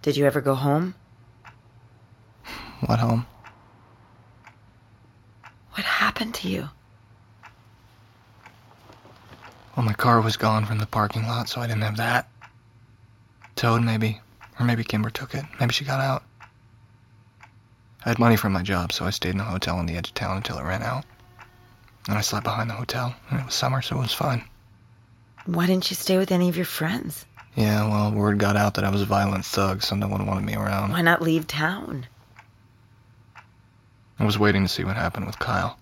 Did 0.04 0.16
you 0.16 0.26
ever 0.26 0.40
go 0.40 0.56
home? 0.56 0.96
What 2.86 3.00
home? 3.00 3.26
What 5.72 5.84
happened 5.84 6.34
to 6.36 6.48
you? 6.48 6.70
Well, 9.76 9.86
my 9.86 9.92
car 9.92 10.22
was 10.22 10.38
gone 10.38 10.66
from 10.66 10.78
the 10.78 10.86
parking 10.86 11.28
lot, 11.28 11.50
so 11.50 11.60
I 11.60 11.68
didn't 11.68 11.82
have 11.82 11.98
that. 11.98 12.30
Towed, 13.58 13.82
maybe. 13.82 14.22
Or 14.58 14.66
maybe 14.66 14.86
Kimber 14.86 15.10
took 15.10 15.36
it. 15.36 15.44
Maybe 15.60 15.74
she 15.74 15.84
got 15.84 16.00
out. 16.00 16.24
I 18.06 18.08
had 18.08 18.18
money 18.18 18.38
from 18.38 18.54
my 18.54 18.64
job, 18.64 18.94
so 18.94 19.04
I 19.04 19.10
stayed 19.10 19.34
in 19.34 19.42
a 19.42 19.44
hotel 19.44 19.76
on 19.78 19.88
the 19.88 19.98
edge 19.98 20.08
of 20.08 20.14
town 20.14 20.38
until 20.38 20.58
it 20.58 20.64
ran 20.64 20.84
out. 20.84 21.04
And 22.08 22.18
I 22.18 22.22
slept 22.22 22.46
behind 22.46 22.70
the 22.70 22.76
hotel, 22.76 23.14
and 23.30 23.42
it 23.42 23.46
was 23.46 23.56
summer, 23.56 23.82
so 23.82 23.98
it 23.98 24.04
was 24.04 24.14
fine. 24.14 24.46
Why 25.48 25.66
didn't 25.66 25.90
you 25.90 25.98
stay 25.98 26.18
with 26.18 26.32
any 26.32 26.48
of 26.48 26.56
your 26.56 26.66
friends? 26.66 27.26
Yeah, 27.56 27.88
well, 27.88 28.12
word 28.12 28.40
got 28.40 28.56
out 28.56 28.76
that 28.76 28.84
I 28.84 28.90
was 28.90 29.02
a 29.02 29.06
violent 29.06 29.46
thug, 29.46 29.84
so 29.84 29.96
no 29.96 30.08
one 30.08 30.26
wanted 30.26 30.44
me 30.44 30.56
around. 30.56 30.92
Why 30.92 31.02
not 31.02 31.22
leave 31.22 31.46
town? 31.46 32.08
I 34.20 34.26
was 34.26 34.40
waiting 34.40 34.64
to 34.64 34.70
see 34.70 34.84
what 34.84 34.96
happened 34.96 35.28
with 35.28 35.38
Kyle. 35.38 35.78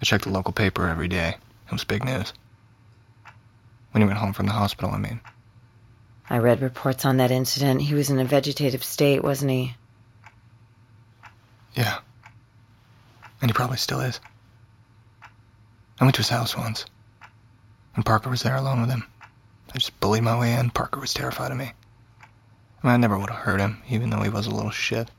I 0.00 0.04
checked 0.04 0.24
the 0.24 0.30
local 0.30 0.52
paper 0.52 0.88
every 0.88 1.08
day. 1.08 1.36
It 1.66 1.72
was 1.72 1.84
big 1.84 2.04
news. 2.04 2.32
When 3.92 4.02
he 4.02 4.06
went 4.06 4.18
home 4.18 4.32
from 4.32 4.46
the 4.46 4.52
hospital, 4.52 4.90
I 4.90 4.98
mean. 4.98 5.20
I 6.28 6.38
read 6.38 6.60
reports 6.60 7.04
on 7.04 7.18
that 7.18 7.30
incident. 7.30 7.80
He 7.82 7.94
was 7.94 8.10
in 8.10 8.18
a 8.18 8.24
vegetative 8.24 8.82
state, 8.82 9.22
wasn't 9.22 9.52
he? 9.52 9.74
Yeah. 11.74 11.98
And 13.40 13.50
he 13.50 13.54
probably 13.54 13.76
still 13.76 14.00
is. 14.00 14.20
I 16.00 16.04
went 16.04 16.16
to 16.16 16.20
his 16.20 16.28
house 16.28 16.56
once. 16.56 16.86
And 17.94 18.04
Parker 18.04 18.28
was 18.30 18.42
there 18.42 18.56
alone 18.56 18.80
with 18.80 18.90
him. 18.90 19.04
I 19.74 19.78
just 19.78 19.98
bullied 19.98 20.22
my 20.22 20.38
way 20.38 20.54
in. 20.54 20.70
Parker 20.70 21.00
was 21.00 21.12
terrified 21.12 21.50
of 21.50 21.56
me. 21.58 21.72
I, 22.82 22.86
mean, 22.86 22.94
I 22.94 22.96
never 22.96 23.18
would 23.18 23.30
have 23.30 23.40
hurt 23.40 23.60
him, 23.60 23.82
even 23.88 24.08
though 24.08 24.22
he 24.22 24.28
was 24.28 24.46
a 24.46 24.54
little 24.54 24.70
shit. 24.70 25.10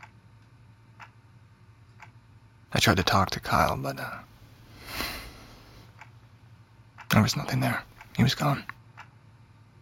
I 2.71 2.79
tried 2.79 2.97
to 2.97 3.03
talk 3.03 3.31
to 3.31 3.41
Kyle, 3.41 3.75
but 3.75 3.99
uh, 3.99 4.19
there 7.11 7.21
was 7.21 7.35
nothing 7.35 7.59
there. 7.59 7.83
He 8.15 8.23
was 8.23 8.35
gone. 8.35 8.63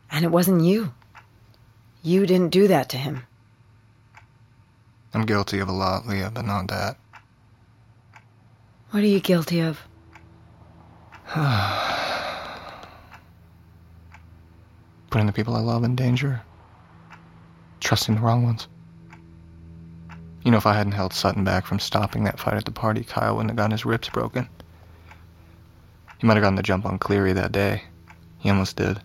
And 0.10 0.26
it 0.26 0.32
wasn't 0.32 0.64
you. 0.64 0.94
You 2.02 2.26
didn't 2.26 2.50
do 2.50 2.68
that 2.68 2.90
to 2.90 2.98
him. 2.98 3.24
I'm 5.14 5.26
guilty 5.28 5.60
of 5.60 5.70
a 5.70 5.72
lot, 5.72 6.08
Leah, 6.08 6.32
but 6.34 6.46
not 6.46 6.68
that. 6.70 6.98
What 8.90 9.04
are 9.04 9.08
you 9.08 9.20
guilty 9.20 9.60
of? 9.62 9.80
Putting 15.14 15.28
the 15.28 15.32
people 15.32 15.56
I 15.56 15.60
love 15.60 15.84
in 15.84 15.96
danger. 15.96 16.42
Trusting 17.80 18.16
the 18.16 18.22
wrong 18.22 18.46
ones. 18.46 18.68
You 20.44 20.50
know, 20.50 20.58
if 20.58 20.66
I 20.66 20.74
hadn't 20.74 20.94
held 20.94 21.14
Sutton 21.14 21.44
back 21.44 21.68
from 21.68 21.78
stopping 21.78 22.24
that 22.24 22.40
fight 22.40 22.56
at 22.56 22.66
the 22.66 22.72
party, 22.72 23.04
Kyle 23.04 23.36
wouldn't 23.36 23.52
have 23.52 23.58
gotten 23.58 23.74
his 23.74 23.86
ribs 23.86 24.10
broken. 24.10 24.50
He 26.18 26.26
might 26.26 26.34
have 26.34 26.42
gotten 26.42 26.56
the 26.56 26.64
jump 26.64 26.88
on 26.88 26.98
Cleary 26.98 27.32
that 27.34 27.52
day. 27.52 27.84
He 28.40 28.50
almost 28.50 28.76
did. 28.76 29.00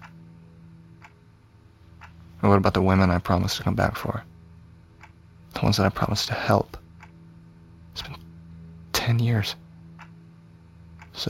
And 2.41 2.49
what 2.49 2.57
about 2.57 2.73
the 2.73 2.81
women 2.81 3.11
I 3.11 3.19
promised 3.19 3.59
to 3.59 3.63
come 3.63 3.75
back 3.75 3.95
for? 3.95 4.25
The 5.53 5.61
ones 5.61 5.77
that 5.77 5.85
I 5.85 5.91
promised 5.91 6.29
to 6.29 6.35
help. 6.35 6.79
It's 7.93 8.01
been 8.01 8.17
ten 8.95 9.19
years. 9.19 9.57
So, 11.13 11.29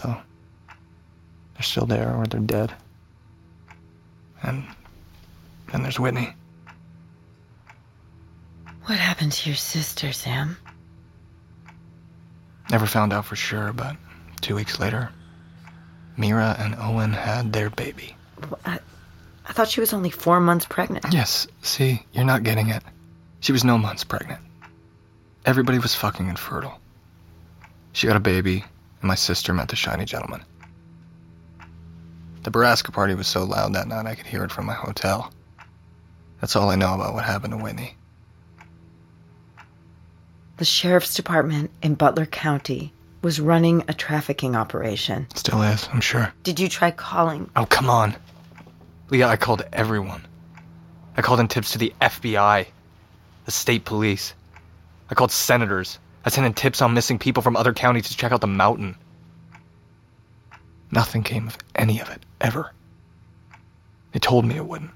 they're 1.54 1.62
still 1.62 1.86
there 1.86 2.14
or 2.14 2.26
they're 2.26 2.38
dead. 2.38 2.72
And 4.42 4.64
then 5.72 5.82
there's 5.82 5.98
Whitney. 5.98 6.34
What 8.84 8.98
happened 8.98 9.32
to 9.32 9.50
your 9.50 9.56
sister, 9.56 10.12
Sam? 10.12 10.56
Never 12.70 12.86
found 12.86 13.12
out 13.12 13.24
for 13.24 13.36
sure, 13.36 13.72
but 13.72 13.96
two 14.40 14.54
weeks 14.54 14.78
later, 14.78 15.10
Mira 16.16 16.56
and 16.58 16.74
Owen 16.78 17.12
had 17.12 17.52
their 17.52 17.70
baby. 17.70 18.16
I, 18.64 18.78
I 19.46 19.52
thought 19.52 19.68
she 19.68 19.80
was 19.80 19.92
only 19.92 20.10
four 20.10 20.40
months 20.40 20.66
pregnant. 20.66 21.06
Yes, 21.12 21.46
see, 21.62 22.04
you're 22.12 22.24
not 22.24 22.42
getting 22.42 22.68
it. 22.68 22.82
She 23.40 23.52
was 23.52 23.64
no 23.64 23.78
months 23.78 24.04
pregnant. 24.04 24.40
Everybody 25.44 25.78
was 25.78 25.94
fucking 25.94 26.28
infertile. 26.28 26.80
She 27.92 28.06
got 28.06 28.16
a 28.16 28.20
baby, 28.20 28.64
and 29.00 29.08
my 29.08 29.14
sister 29.14 29.54
met 29.54 29.68
the 29.68 29.76
shiny 29.76 30.04
gentleman. 30.04 30.44
The 32.48 32.58
Borrasca 32.58 32.94
party 32.94 33.14
was 33.14 33.28
so 33.28 33.44
loud 33.44 33.74
that 33.74 33.88
night 33.88 34.06
I 34.06 34.14
could 34.14 34.24
hear 34.24 34.42
it 34.42 34.50
from 34.50 34.64
my 34.64 34.72
hotel. 34.72 35.30
That's 36.40 36.56
all 36.56 36.70
I 36.70 36.76
know 36.76 36.94
about 36.94 37.12
what 37.12 37.26
happened 37.26 37.52
to 37.52 37.58
Whitney. 37.58 37.94
The 40.56 40.64
sheriff's 40.64 41.12
department 41.12 41.70
in 41.82 41.94
Butler 41.94 42.24
County 42.24 42.94
was 43.20 43.38
running 43.38 43.84
a 43.86 43.92
trafficking 43.92 44.56
operation. 44.56 45.26
Still 45.34 45.60
is, 45.60 45.90
I'm 45.92 46.00
sure. 46.00 46.32
Did 46.42 46.58
you 46.58 46.70
try 46.70 46.90
calling? 46.90 47.50
Oh, 47.54 47.66
come 47.66 47.90
on. 47.90 48.16
Leah, 49.10 49.28
I 49.28 49.36
called 49.36 49.66
everyone. 49.70 50.26
I 51.18 51.20
called 51.20 51.40
in 51.40 51.48
tips 51.48 51.72
to 51.72 51.78
the 51.78 51.92
FBI, 52.00 52.66
the 53.44 53.50
state 53.50 53.84
police. 53.84 54.32
I 55.10 55.14
called 55.14 55.32
senators. 55.32 55.98
I 56.24 56.30
sent 56.30 56.46
in 56.46 56.54
tips 56.54 56.80
on 56.80 56.94
missing 56.94 57.18
people 57.18 57.42
from 57.42 57.56
other 57.56 57.74
counties 57.74 58.08
to 58.08 58.16
check 58.16 58.32
out 58.32 58.40
the 58.40 58.46
mountain. 58.46 58.96
Nothing 60.90 61.22
came 61.22 61.46
of 61.46 61.58
any 61.74 62.00
of 62.00 62.08
it, 62.08 62.24
ever. 62.40 62.72
They 64.12 64.18
told 64.18 64.44
me 64.44 64.56
it 64.56 64.66
wouldn't. 64.66 64.90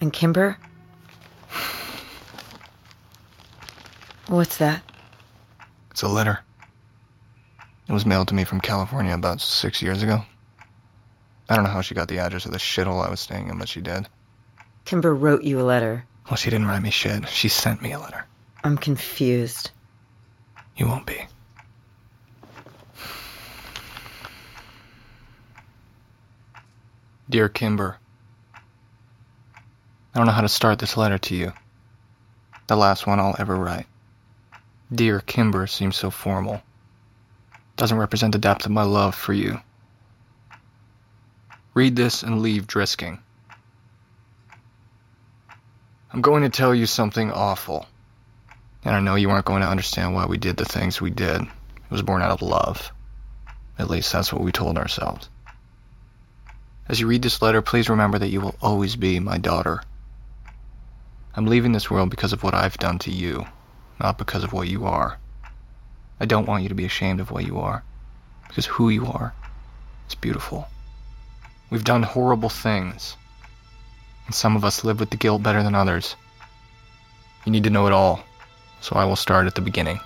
And 0.00 0.12
Kimber? 0.12 0.56
What's 4.26 4.58
that? 4.58 4.82
It's 5.90 6.02
a 6.02 6.08
letter. 6.08 6.40
It 7.88 7.92
was 7.92 8.06
mailed 8.06 8.28
to 8.28 8.34
me 8.34 8.44
from 8.44 8.60
California 8.60 9.12
about 9.12 9.40
six 9.40 9.82
years 9.82 10.02
ago. 10.02 10.22
I 11.48 11.56
don't 11.56 11.64
know 11.64 11.70
how 11.70 11.80
she 11.80 11.96
got 11.96 12.06
the 12.06 12.20
address 12.20 12.46
of 12.46 12.52
the 12.52 12.58
shithole 12.58 13.04
I 13.04 13.10
was 13.10 13.18
staying 13.18 13.48
in, 13.48 13.58
but 13.58 13.68
she 13.68 13.80
did. 13.80 14.08
Kimber 14.84 15.14
wrote 15.14 15.42
you 15.42 15.60
a 15.60 15.62
letter. 15.62 16.04
Well, 16.26 16.36
she 16.36 16.48
didn't 16.48 16.68
write 16.68 16.82
me 16.82 16.90
shit. 16.90 17.28
She 17.28 17.48
sent 17.48 17.82
me 17.82 17.92
a 17.92 17.98
letter. 17.98 18.24
I'm 18.62 18.78
confused. 18.78 19.72
You 20.76 20.86
won't 20.86 21.06
be. 21.06 21.26
Dear 27.30 27.48
Kimber, 27.48 27.96
I 30.12 30.18
don't 30.18 30.26
know 30.26 30.32
how 30.32 30.40
to 30.40 30.48
start 30.48 30.80
this 30.80 30.96
letter 30.96 31.16
to 31.16 31.36
you. 31.36 31.52
The 32.66 32.74
last 32.74 33.06
one 33.06 33.20
I'll 33.20 33.36
ever 33.38 33.54
write. 33.54 33.86
Dear 34.92 35.20
Kimber 35.20 35.68
seems 35.68 35.94
so 35.94 36.10
formal. 36.10 36.60
Doesn't 37.76 37.98
represent 37.98 38.32
the 38.32 38.40
depth 38.40 38.66
of 38.66 38.72
my 38.72 38.82
love 38.82 39.14
for 39.14 39.32
you. 39.32 39.60
Read 41.72 41.94
this 41.94 42.24
and 42.24 42.42
leave 42.42 42.66
Drisking. 42.66 43.20
I'm 46.12 46.22
going 46.22 46.42
to 46.42 46.48
tell 46.48 46.74
you 46.74 46.86
something 46.86 47.30
awful. 47.30 47.86
And 48.84 48.96
I 48.96 48.98
know 48.98 49.14
you 49.14 49.30
aren't 49.30 49.46
going 49.46 49.62
to 49.62 49.68
understand 49.68 50.16
why 50.16 50.26
we 50.26 50.36
did 50.36 50.56
the 50.56 50.64
things 50.64 51.00
we 51.00 51.10
did. 51.10 51.42
It 51.42 51.90
was 51.90 52.02
born 52.02 52.22
out 52.22 52.32
of 52.32 52.42
love. 52.42 52.90
At 53.78 53.88
least 53.88 54.12
that's 54.12 54.32
what 54.32 54.42
we 54.42 54.50
told 54.50 54.76
ourselves. 54.76 55.28
As 56.90 56.98
you 56.98 57.06
read 57.06 57.22
this 57.22 57.40
letter, 57.40 57.62
please 57.62 57.88
remember 57.88 58.18
that 58.18 58.30
you 58.30 58.40
will 58.40 58.56
always 58.60 58.96
be 58.96 59.20
my 59.20 59.38
daughter. 59.38 59.80
I'm 61.36 61.46
leaving 61.46 61.70
this 61.70 61.88
world 61.88 62.10
because 62.10 62.32
of 62.32 62.42
what 62.42 62.52
I've 62.52 62.76
done 62.78 62.98
to 63.00 63.12
you, 63.12 63.46
not 64.00 64.18
because 64.18 64.42
of 64.42 64.52
what 64.52 64.66
you 64.66 64.86
are. 64.86 65.16
I 66.18 66.24
don't 66.24 66.48
want 66.48 66.64
you 66.64 66.68
to 66.68 66.74
be 66.74 66.84
ashamed 66.84 67.20
of 67.20 67.30
what 67.30 67.46
you 67.46 67.60
are, 67.60 67.84
because 68.48 68.66
who 68.66 68.88
you 68.88 69.06
are 69.06 69.32
is 70.08 70.16
beautiful. 70.16 70.66
We've 71.70 71.84
done 71.84 72.02
horrible 72.02 72.48
things, 72.48 73.16
and 74.26 74.34
some 74.34 74.56
of 74.56 74.64
us 74.64 74.82
live 74.82 74.98
with 74.98 75.10
the 75.10 75.16
guilt 75.16 75.44
better 75.44 75.62
than 75.62 75.76
others. 75.76 76.16
You 77.46 77.52
need 77.52 77.62
to 77.62 77.70
know 77.70 77.86
it 77.86 77.92
all, 77.92 78.24
so 78.80 78.96
I 78.96 79.04
will 79.04 79.14
start 79.14 79.46
at 79.46 79.54
the 79.54 79.60
beginning. 79.60 80.00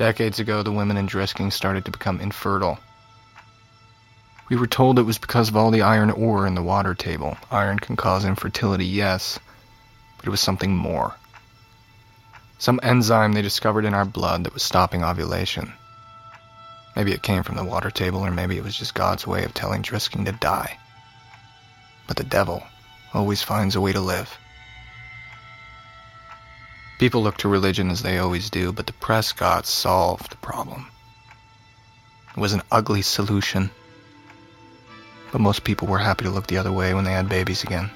Decades 0.00 0.40
ago, 0.40 0.62
the 0.62 0.72
women 0.72 0.96
in 0.96 1.06
Drisking 1.06 1.52
started 1.52 1.84
to 1.84 1.90
become 1.90 2.22
infertile. 2.22 2.78
We 4.48 4.56
were 4.56 4.66
told 4.66 4.98
it 4.98 5.02
was 5.02 5.18
because 5.18 5.50
of 5.50 5.58
all 5.58 5.70
the 5.70 5.82
iron 5.82 6.10
ore 6.10 6.46
in 6.46 6.54
the 6.54 6.62
water 6.62 6.94
table. 6.94 7.36
Iron 7.50 7.78
can 7.78 7.96
cause 7.96 8.24
infertility, 8.24 8.86
yes, 8.86 9.38
but 10.16 10.26
it 10.26 10.30
was 10.30 10.40
something 10.40 10.74
more. 10.74 11.14
Some 12.58 12.80
enzyme 12.82 13.34
they 13.34 13.42
discovered 13.42 13.84
in 13.84 13.92
our 13.92 14.06
blood 14.06 14.44
that 14.44 14.54
was 14.54 14.62
stopping 14.62 15.04
ovulation. 15.04 15.70
Maybe 16.96 17.12
it 17.12 17.22
came 17.22 17.42
from 17.42 17.56
the 17.56 17.64
water 17.64 17.90
table, 17.90 18.20
or 18.20 18.30
maybe 18.30 18.56
it 18.56 18.64
was 18.64 18.78
just 18.78 18.94
God's 18.94 19.26
way 19.26 19.44
of 19.44 19.52
telling 19.52 19.82
Drisking 19.82 20.24
to 20.24 20.32
die. 20.32 20.78
But 22.06 22.16
the 22.16 22.24
devil 22.24 22.62
always 23.12 23.42
finds 23.42 23.76
a 23.76 23.82
way 23.82 23.92
to 23.92 24.00
live. 24.00 24.34
People 27.00 27.22
look 27.22 27.38
to 27.38 27.48
religion 27.48 27.88
as 27.88 28.02
they 28.02 28.18
always 28.18 28.50
do, 28.50 28.72
but 28.72 28.86
the 28.86 28.92
Prescotts 28.92 29.70
solved 29.70 30.32
the 30.32 30.36
problem. 30.36 30.84
It 32.36 32.36
was 32.38 32.52
an 32.52 32.60
ugly 32.70 33.00
solution, 33.00 33.70
but 35.32 35.40
most 35.40 35.64
people 35.64 35.88
were 35.88 35.96
happy 35.96 36.24
to 36.26 36.30
look 36.30 36.46
the 36.46 36.58
other 36.58 36.70
way 36.70 36.92
when 36.92 37.04
they 37.04 37.12
had 37.12 37.26
babies 37.26 37.62
again. 37.64 37.88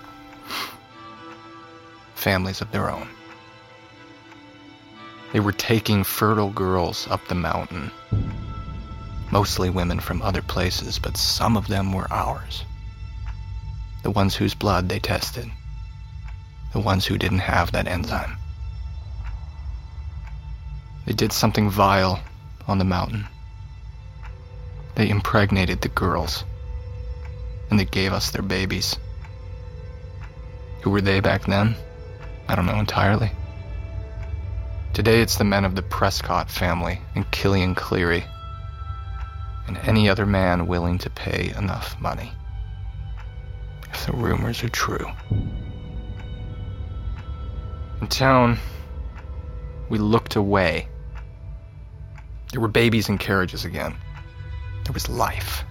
Families 2.15 2.63
of 2.63 2.71
their 2.73 2.91
own. 2.91 3.07
They 5.35 5.41
were 5.41 5.53
taking 5.53 6.03
fertile 6.03 6.49
girls 6.49 7.07
up 7.09 7.29
the 7.29 7.35
mountain. 7.35 7.91
Mostly 9.31 9.69
women 9.69 10.01
from 10.01 10.23
other 10.23 10.41
places, 10.41 10.99
but 10.99 11.19
some 11.19 11.59
of 11.59 11.69
them 11.69 11.93
were 11.93 12.11
ours. 12.11 12.65
The 14.03 14.11
ones 14.11 14.35
whose 14.35 14.55
blood 14.55 14.89
they 14.89 14.99
tested. 14.99 15.51
The 16.73 16.81
ones 16.81 17.05
who 17.05 17.19
didn't 17.19 17.41
have 17.41 17.73
that 17.73 17.87
enzyme. 17.87 18.39
They 21.07 21.13
did 21.13 21.33
something 21.33 21.69
vile 21.69 22.23
on 22.67 22.79
the 22.79 22.85
mountain. 22.85 23.27
They 24.95 25.11
impregnated 25.11 25.81
the 25.81 25.89
girls. 25.89 26.45
And 27.71 27.79
they 27.79 27.85
gave 27.85 28.13
us 28.13 28.31
their 28.31 28.43
babies. 28.43 28.97
Who 30.83 30.91
were 30.91 31.01
they 31.01 31.21
back 31.21 31.45
then? 31.45 31.77
I 32.49 32.55
don't 32.55 32.67
know 32.67 32.79
entirely. 32.79 33.33
Today 34.93 35.21
it's 35.21 35.37
the 35.37 35.45
men 35.45 35.65
of 35.65 35.75
the 35.75 35.83
Prescott 35.83 36.51
family 36.51 37.01
and 37.15 37.31
Killian 37.31 37.75
Cleary. 37.75 38.25
And 39.67 39.77
any 39.79 40.09
other 40.09 40.27
man 40.27 40.67
willing 40.67 40.99
to 40.99 41.11
pay 41.11 41.53
enough 41.57 42.01
money. 42.01 42.33
If 43.93 44.07
the 44.07 44.13
rumors 44.13 44.63
are 44.63 44.69
true. 44.69 45.11
In 48.01 48.07
town, 48.09 48.59
we 49.89 49.99
looked 49.99 50.37
away 50.37 50.89
there 52.55 52.61
were 52.61 52.69
babies 52.69 53.09
in 53.09 53.19
carriages 53.19 53.65
again. 53.65 53.97
There 54.85 54.93
was 54.93 55.09
life. 55.09 55.65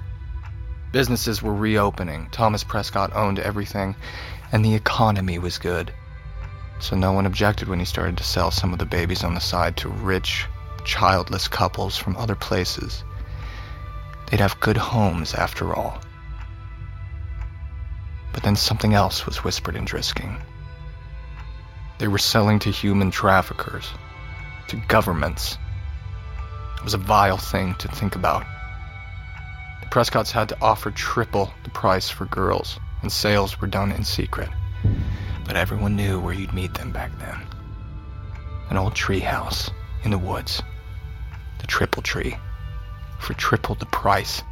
Businesses 0.92 1.42
were 1.42 1.54
reopening. 1.54 2.28
Thomas 2.30 2.66
Prescott 2.66 3.16
owned 3.16 3.40
everything, 3.40 3.96
and 4.52 4.66
the 4.66 4.76
economy 4.76 5.40
was 5.40 5.58
good. 5.60 5.94
So 6.82 6.98
no 6.98 7.14
one 7.14 7.26
objected 7.26 7.70
when 7.70 7.80
he 7.80 7.86
started 7.86 8.18
to 8.18 8.26
sell 8.26 8.52
some 8.52 8.74
of 8.74 8.80
the 8.80 8.86
babies 8.86 9.24
on 9.24 9.34
the 9.34 9.40
side 9.40 9.78
to 9.78 9.88
rich, 9.88 10.46
childless 10.84 11.48
couples 11.48 11.96
from 11.96 12.18
other 12.18 12.36
places. 12.36 13.06
They'd 14.28 14.42
have 14.42 14.60
good 14.60 14.76
homes 14.76 15.34
after 15.34 15.74
all. 15.74 16.02
But 18.34 18.44
then 18.44 18.58
something 18.58 18.94
else 18.94 19.26
was 19.26 19.42
whispered 19.46 19.78
in 19.78 19.86
Drisking. 19.86 20.38
They 22.00 22.10
were 22.10 22.18
selling 22.18 22.60
to 22.60 22.72
human 22.72 23.10
traffickers, 23.10 23.90
to 24.68 24.76
governments, 24.90 25.58
it 26.84 26.88
was 26.88 26.94
a 26.96 26.98
vile 26.98 27.38
thing 27.38 27.74
to 27.76 27.88
think 27.88 28.14
about. 28.14 28.46
The 29.80 29.88
Prescotts 29.88 30.34
had 30.34 30.50
to 30.50 30.58
offer 30.62 30.92
triple 30.92 31.54
the 31.64 31.70
price 31.70 32.10
for 32.10 32.26
girls, 32.26 32.78
and 33.02 33.10
sales 33.10 33.62
were 33.62 33.70
done 33.70 33.94
in 33.94 34.04
secret. 34.04 34.50
But 35.46 35.56
everyone 35.56 35.96
knew 35.96 36.20
where 36.20 36.34
you'd 36.34 36.52
meet 36.52 36.74
them 36.74 36.92
back 36.92 37.18
then. 37.20 37.42
An 38.70 38.76
old 38.76 38.96
tree 38.96 39.22
house 39.22 39.72
in 40.04 40.12
the 40.12 40.18
woods. 40.18 40.62
The 41.62 41.68
triple 41.68 42.04
tree. 42.04 42.36
For 43.18 43.34
triple 43.34 43.76
the 43.76 43.86
price. 43.86 44.44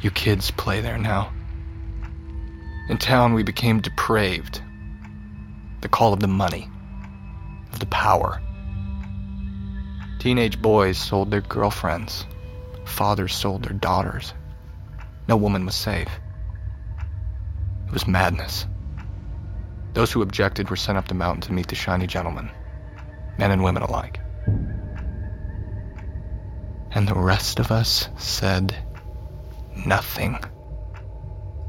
You 0.00 0.10
kids 0.10 0.50
play 0.52 0.80
there 0.80 0.96
now. 0.96 1.34
In 2.88 2.96
town, 2.96 3.34
we 3.34 3.42
became 3.42 3.82
depraved. 3.82 4.62
The 5.82 5.90
call 5.90 6.14
of 6.14 6.20
the 6.20 6.28
money, 6.28 6.70
of 7.74 7.78
the 7.78 7.86
power. 7.86 8.40
Teenage 10.18 10.60
boys 10.60 10.98
sold 10.98 11.30
their 11.30 11.40
girlfriends. 11.40 12.26
Fathers 12.84 13.34
sold 13.34 13.64
their 13.64 13.76
daughters. 13.76 14.32
No 15.28 15.36
woman 15.36 15.64
was 15.66 15.74
safe. 15.74 16.08
It 17.86 17.92
was 17.92 18.06
madness. 18.06 18.66
Those 19.92 20.12
who 20.12 20.22
objected 20.22 20.70
were 20.70 20.76
sent 20.76 20.98
up 20.98 21.08
the 21.08 21.14
mountain 21.14 21.42
to 21.42 21.52
meet 21.52 21.68
the 21.68 21.74
shiny 21.74 22.06
gentleman, 22.06 22.50
men 23.38 23.50
and 23.50 23.62
women 23.62 23.82
alike. 23.82 24.20
And 26.90 27.06
the 27.06 27.14
rest 27.14 27.60
of 27.60 27.70
us 27.70 28.08
said 28.16 28.74
nothing. 29.86 30.38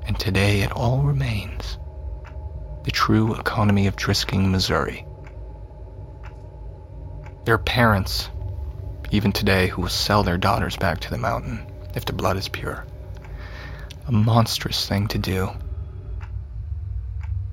And 0.06 0.18
today 0.18 0.62
it 0.62 0.72
all 0.72 1.02
remains. 1.02 1.78
The 2.86 2.92
true 2.92 3.36
economy 3.36 3.88
of 3.88 3.98
Drisking, 3.98 4.52
Missouri. 4.52 5.06
Their 7.44 7.58
parents 7.58 8.30
even 9.12 9.32
today, 9.32 9.68
who 9.68 9.82
will 9.82 9.90
sell 9.90 10.24
their 10.24 10.38
daughters 10.38 10.76
back 10.76 11.00
to 11.00 11.10
the 11.10 11.18
mountain 11.18 11.66
if 11.96 12.06
the 12.06 12.14
blood 12.14 12.38
is 12.38 12.50
pure. 12.50 12.86
A 14.08 14.12
monstrous 14.12 14.88
thing 14.88 15.08
to 15.10 15.18
do. 15.18 15.50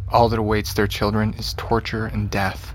All 0.09 0.29
that 0.29 0.39
awaits 0.39 0.75
their 0.75 0.87
children 0.87 1.35
is 1.35 1.55
torture 1.55 2.07
and 2.07 2.31
death. 2.31 2.75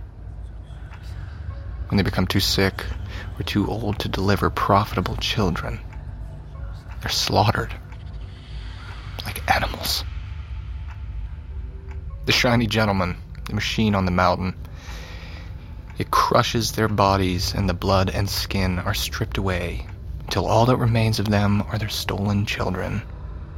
When 1.87 1.97
they 1.97 2.03
become 2.03 2.27
too 2.27 2.39
sick 2.39 2.85
or 3.39 3.43
too 3.43 3.67
old 3.67 3.99
to 3.99 4.09
deliver 4.09 4.49
profitable 4.49 5.15
children, 5.17 5.79
they're 7.01 7.09
slaughtered 7.09 7.73
like 9.25 9.53
animals. 9.53 10.03
The 12.25 12.31
shiny 12.31 12.67
gentleman, 12.67 13.17
the 13.45 13.55
machine 13.55 13.95
on 13.95 14.05
the 14.05 14.11
mountain, 14.11 14.55
it 15.99 16.11
crushes 16.11 16.71
their 16.71 16.87
bodies, 16.87 17.53
and 17.53 17.67
the 17.67 17.73
blood 17.73 18.09
and 18.09 18.29
skin 18.29 18.79
are 18.79 18.93
stripped 18.93 19.37
away 19.37 19.85
until 20.21 20.47
all 20.47 20.65
that 20.65 20.77
remains 20.77 21.19
of 21.19 21.27
them 21.27 21.61
are 21.63 21.77
their 21.77 21.89
stolen 21.89 22.45
children 22.45 23.01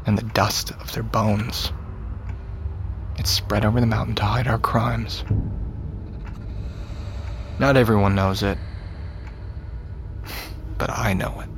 and 0.07 0.17
the 0.17 0.23
dust 0.23 0.71
of 0.71 0.91
their 0.93 1.03
bones. 1.03 1.71
It's 3.19 3.29
spread 3.29 3.63
over 3.63 3.79
the 3.79 3.85
mountain 3.85 4.15
to 4.15 4.23
hide 4.23 4.47
our 4.47 4.57
crimes. 4.57 5.23
Not 7.59 7.77
everyone 7.77 8.15
knows 8.15 8.41
it, 8.41 8.57
but 10.79 10.89
I 10.89 11.13
know 11.13 11.41
it. 11.41 11.49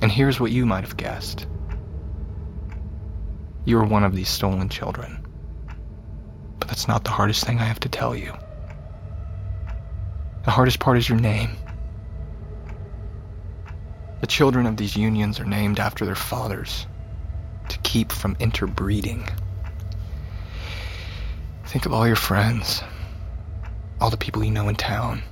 And 0.00 0.10
here's 0.10 0.40
what 0.40 0.50
you 0.50 0.64
might 0.64 0.84
have 0.84 0.96
guessed 0.96 1.46
you're 3.66 3.84
one 3.84 4.04
of 4.04 4.14
these 4.14 4.30
stolen 4.30 4.70
children. 4.70 5.26
But 6.58 6.68
that's 6.68 6.88
not 6.88 7.04
the 7.04 7.10
hardest 7.10 7.44
thing 7.44 7.58
I 7.58 7.64
have 7.64 7.80
to 7.80 7.90
tell 7.90 8.16
you. 8.16 8.32
The 10.48 10.52
hardest 10.52 10.78
part 10.78 10.96
is 10.96 11.06
your 11.06 11.18
name. 11.18 11.58
The 14.22 14.26
children 14.26 14.64
of 14.64 14.78
these 14.78 14.96
unions 14.96 15.38
are 15.38 15.44
named 15.44 15.78
after 15.78 16.06
their 16.06 16.14
fathers 16.14 16.86
to 17.68 17.78
keep 17.80 18.10
from 18.10 18.34
interbreeding. 18.40 19.28
Think 21.66 21.84
of 21.84 21.92
all 21.92 22.06
your 22.06 22.16
friends, 22.16 22.82
all 24.00 24.08
the 24.08 24.16
people 24.16 24.42
you 24.42 24.50
know 24.50 24.70
in 24.70 24.76
town, 24.76 25.22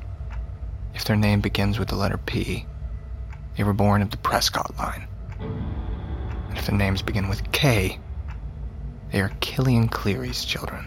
if 0.94 1.06
their 1.06 1.16
name 1.16 1.40
begins 1.40 1.78
with 1.78 1.88
the 1.88 1.96
letter 1.96 2.18
P, 2.18 2.66
they 3.56 3.64
were 3.64 3.72
born 3.72 4.02
of 4.02 4.10
the 4.10 4.18
Prescott 4.18 4.76
line. 4.76 5.08
And 5.40 6.58
if 6.58 6.66
their 6.66 6.76
names 6.76 7.00
begin 7.00 7.30
with 7.30 7.52
K, 7.52 7.98
they 9.12 9.22
are 9.22 9.32
Killian 9.40 9.88
Cleary's 9.88 10.44
children. 10.44 10.84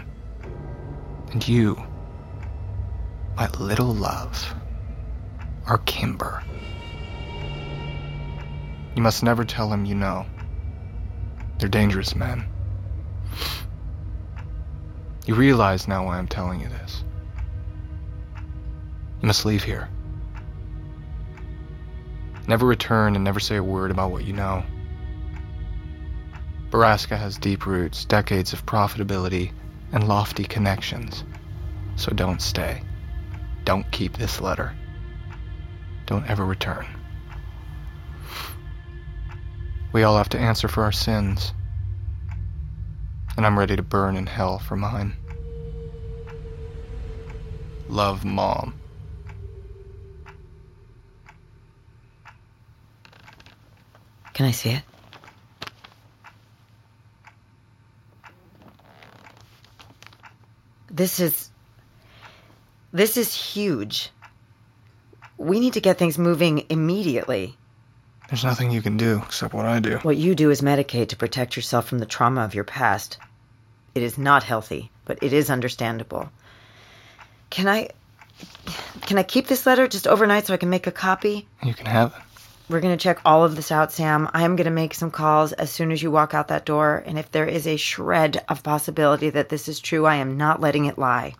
And 1.31 1.47
you, 1.47 1.83
my 3.39 3.47
little 3.57 3.93
love, 3.93 4.53
are 5.65 5.77
Kimber. 5.85 6.43
You 8.97 9.01
must 9.01 9.23
never 9.23 9.45
tell 9.45 9.71
him 9.71 9.85
you 9.85 9.95
know. 9.95 10.25
They're 11.57 11.69
dangerous 11.69 12.17
men. 12.17 12.43
You 15.25 15.35
realize 15.35 15.87
now 15.87 16.05
why 16.05 16.17
I'm 16.17 16.27
telling 16.27 16.59
you 16.59 16.67
this. 16.67 17.05
You 19.21 19.27
must 19.27 19.45
leave 19.45 19.63
here. 19.63 19.87
Never 22.45 22.65
return 22.65 23.15
and 23.15 23.23
never 23.23 23.39
say 23.39 23.55
a 23.55 23.63
word 23.63 23.89
about 23.89 24.11
what 24.11 24.25
you 24.25 24.33
know. 24.33 24.65
Borrasca 26.71 27.17
has 27.17 27.37
deep 27.37 27.65
roots, 27.65 28.03
decades 28.03 28.51
of 28.51 28.65
profitability, 28.65 29.53
and 29.93 30.09
lofty 30.09 30.43
connections. 30.43 31.23
So 31.95 32.11
don't 32.11 32.41
stay. 32.41 32.83
Don't 33.69 33.91
keep 33.91 34.17
this 34.17 34.41
letter. 34.41 34.73
Don't 36.07 36.27
ever 36.27 36.43
return. 36.43 36.87
We 39.93 40.01
all 40.01 40.17
have 40.17 40.29
to 40.29 40.39
answer 40.39 40.67
for 40.67 40.81
our 40.81 40.91
sins. 40.91 41.53
And 43.37 43.45
I'm 43.45 43.59
ready 43.59 43.75
to 43.75 43.83
burn 43.83 44.17
in 44.17 44.25
hell 44.25 44.57
for 44.57 44.75
mine. 44.75 45.13
Love, 47.87 48.25
Mom. 48.25 48.73
Can 54.33 54.47
I 54.47 54.51
see 54.51 54.71
it? 54.71 54.83
This 60.89 61.19
is. 61.19 61.51
This 62.91 63.17
is 63.17 63.33
huge. 63.33 64.09
We 65.37 65.59
need 65.59 65.73
to 65.73 65.81
get 65.81 65.97
things 65.97 66.17
moving 66.17 66.65
immediately. 66.69 67.55
There's 68.29 68.43
nothing 68.43 68.71
you 68.71 68.81
can 68.81 68.97
do 68.97 69.21
except 69.25 69.53
what 69.53 69.65
I 69.65 69.79
do. 69.79 69.97
What 69.99 70.17
you 70.17 70.35
do 70.35 70.51
is 70.51 70.61
medicate 70.61 71.09
to 71.09 71.15
protect 71.15 71.55
yourself 71.55 71.87
from 71.87 71.99
the 71.99 72.05
trauma 72.05 72.41
of 72.41 72.53
your 72.53 72.63
past. 72.63 73.17
It 73.95 74.03
is 74.03 74.17
not 74.17 74.43
healthy, 74.43 74.91
but 75.05 75.19
it 75.21 75.33
is 75.33 75.49
understandable. 75.49 76.29
Can 77.49 77.67
I. 77.67 77.89
Can 79.01 79.17
I 79.17 79.23
keep 79.23 79.47
this 79.47 79.65
letter 79.65 79.87
just 79.87 80.07
overnight 80.07 80.45
so 80.45 80.53
I 80.53 80.57
can 80.57 80.69
make 80.69 80.87
a 80.87 80.91
copy? 80.91 81.47
You 81.63 81.73
can 81.73 81.87
have 81.87 82.13
it. 82.15 82.21
We're 82.69 82.81
going 82.81 82.95
to 82.95 83.03
check 83.03 83.19
all 83.25 83.43
of 83.43 83.55
this 83.55 83.71
out, 83.71 83.91
Sam. 83.91 84.29
I 84.31 84.43
am 84.43 84.55
going 84.55 84.65
to 84.65 84.71
make 84.71 84.93
some 84.93 85.09
calls 85.09 85.51
as 85.53 85.71
soon 85.71 85.91
as 85.91 86.03
you 86.03 86.11
walk 86.11 86.35
out 86.35 86.49
that 86.49 86.65
door, 86.65 87.03
and 87.05 87.17
if 87.17 87.31
there 87.31 87.47
is 87.47 87.65
a 87.65 87.77
shred 87.77 88.43
of 88.47 88.61
possibility 88.61 89.31
that 89.31 89.49
this 89.49 89.67
is 89.67 89.79
true, 89.79 90.05
I 90.05 90.17
am 90.17 90.37
not 90.37 90.61
letting 90.61 90.85
it 90.85 90.99
lie. 90.99 91.33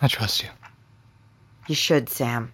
I 0.00 0.08
trust 0.08 0.42
you. 0.42 0.48
You 1.66 1.74
should, 1.74 2.08
Sam. 2.08 2.52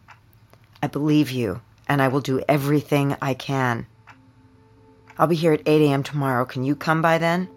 I 0.83 0.87
believe 0.87 1.31
you, 1.31 1.61
and 1.89 2.03
I 2.03 2.09
will 2.09 2.21
do 2.21 2.43
everything 2.49 3.17
I 3.23 3.35
can. 3.35 3.87
I'll 5.19 5.27
be 5.27 5.37
here 5.37 5.53
at 5.53 5.63
8 5.67 5.83
a.m. 5.83 6.03
tomorrow. 6.03 6.45
Can 6.45 6.65
you 6.65 6.75
come 6.75 7.03
by 7.03 7.19
then? 7.19 7.49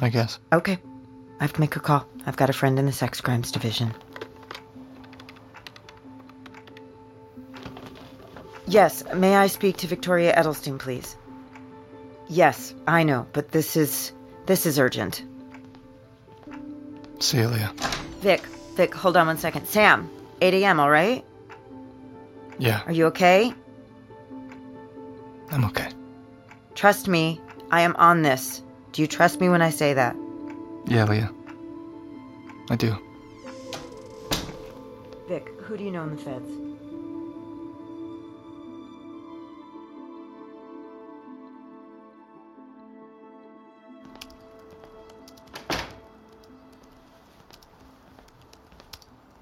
I 0.00 0.08
guess. 0.08 0.38
Okay. 0.52 0.78
I 1.38 1.44
have 1.44 1.52
to 1.52 1.60
make 1.60 1.76
a 1.76 1.80
call. 1.80 2.06
I've 2.26 2.36
got 2.36 2.50
a 2.50 2.54
friend 2.54 2.78
in 2.78 2.86
the 2.86 2.92
sex 2.92 3.20
crimes 3.20 3.52
division. 3.52 3.92
Yes, 8.66 9.04
may 9.14 9.36
I 9.36 9.48
speak 9.48 9.78
to 9.78 9.86
Victoria 9.86 10.34
Edelstein, 10.34 10.78
please? 10.78 11.16
Yes, 12.28 12.74
I 12.86 13.02
know, 13.02 13.26
but 13.32 13.50
this 13.50 13.76
is 13.76 14.12
this 14.46 14.64
is 14.64 14.78
urgent. 14.78 15.22
Celia. 17.20 17.72
Vic, 18.20 18.42
Vic, 18.74 18.92
hold 18.94 19.16
on 19.16 19.26
one 19.26 19.38
second. 19.38 19.66
Sam, 19.66 20.10
8 20.40 20.54
a.m., 20.54 20.80
all 20.80 20.90
right? 20.90 21.24
Yeah, 22.58 22.82
Are 22.86 22.92
you 22.92 23.06
okay? 23.06 23.52
I'm 25.50 25.64
okay. 25.66 25.88
Trust 26.74 27.08
me, 27.08 27.40
I 27.70 27.82
am 27.82 27.94
on 27.96 28.22
this. 28.22 28.62
Do 28.92 29.02
you 29.02 29.08
trust 29.08 29.40
me 29.40 29.48
when 29.48 29.62
I 29.62 29.70
say 29.70 29.94
that? 29.94 30.16
Yeah, 30.86 31.04
Leah. 31.04 31.32
I 32.70 32.76
do. 32.76 32.96
Vic, 35.28 35.48
who 35.62 35.76
do 35.76 35.84
you 35.84 35.90
know 35.90 36.02
in 36.04 36.16
the 36.16 36.22
feds? 36.22 36.50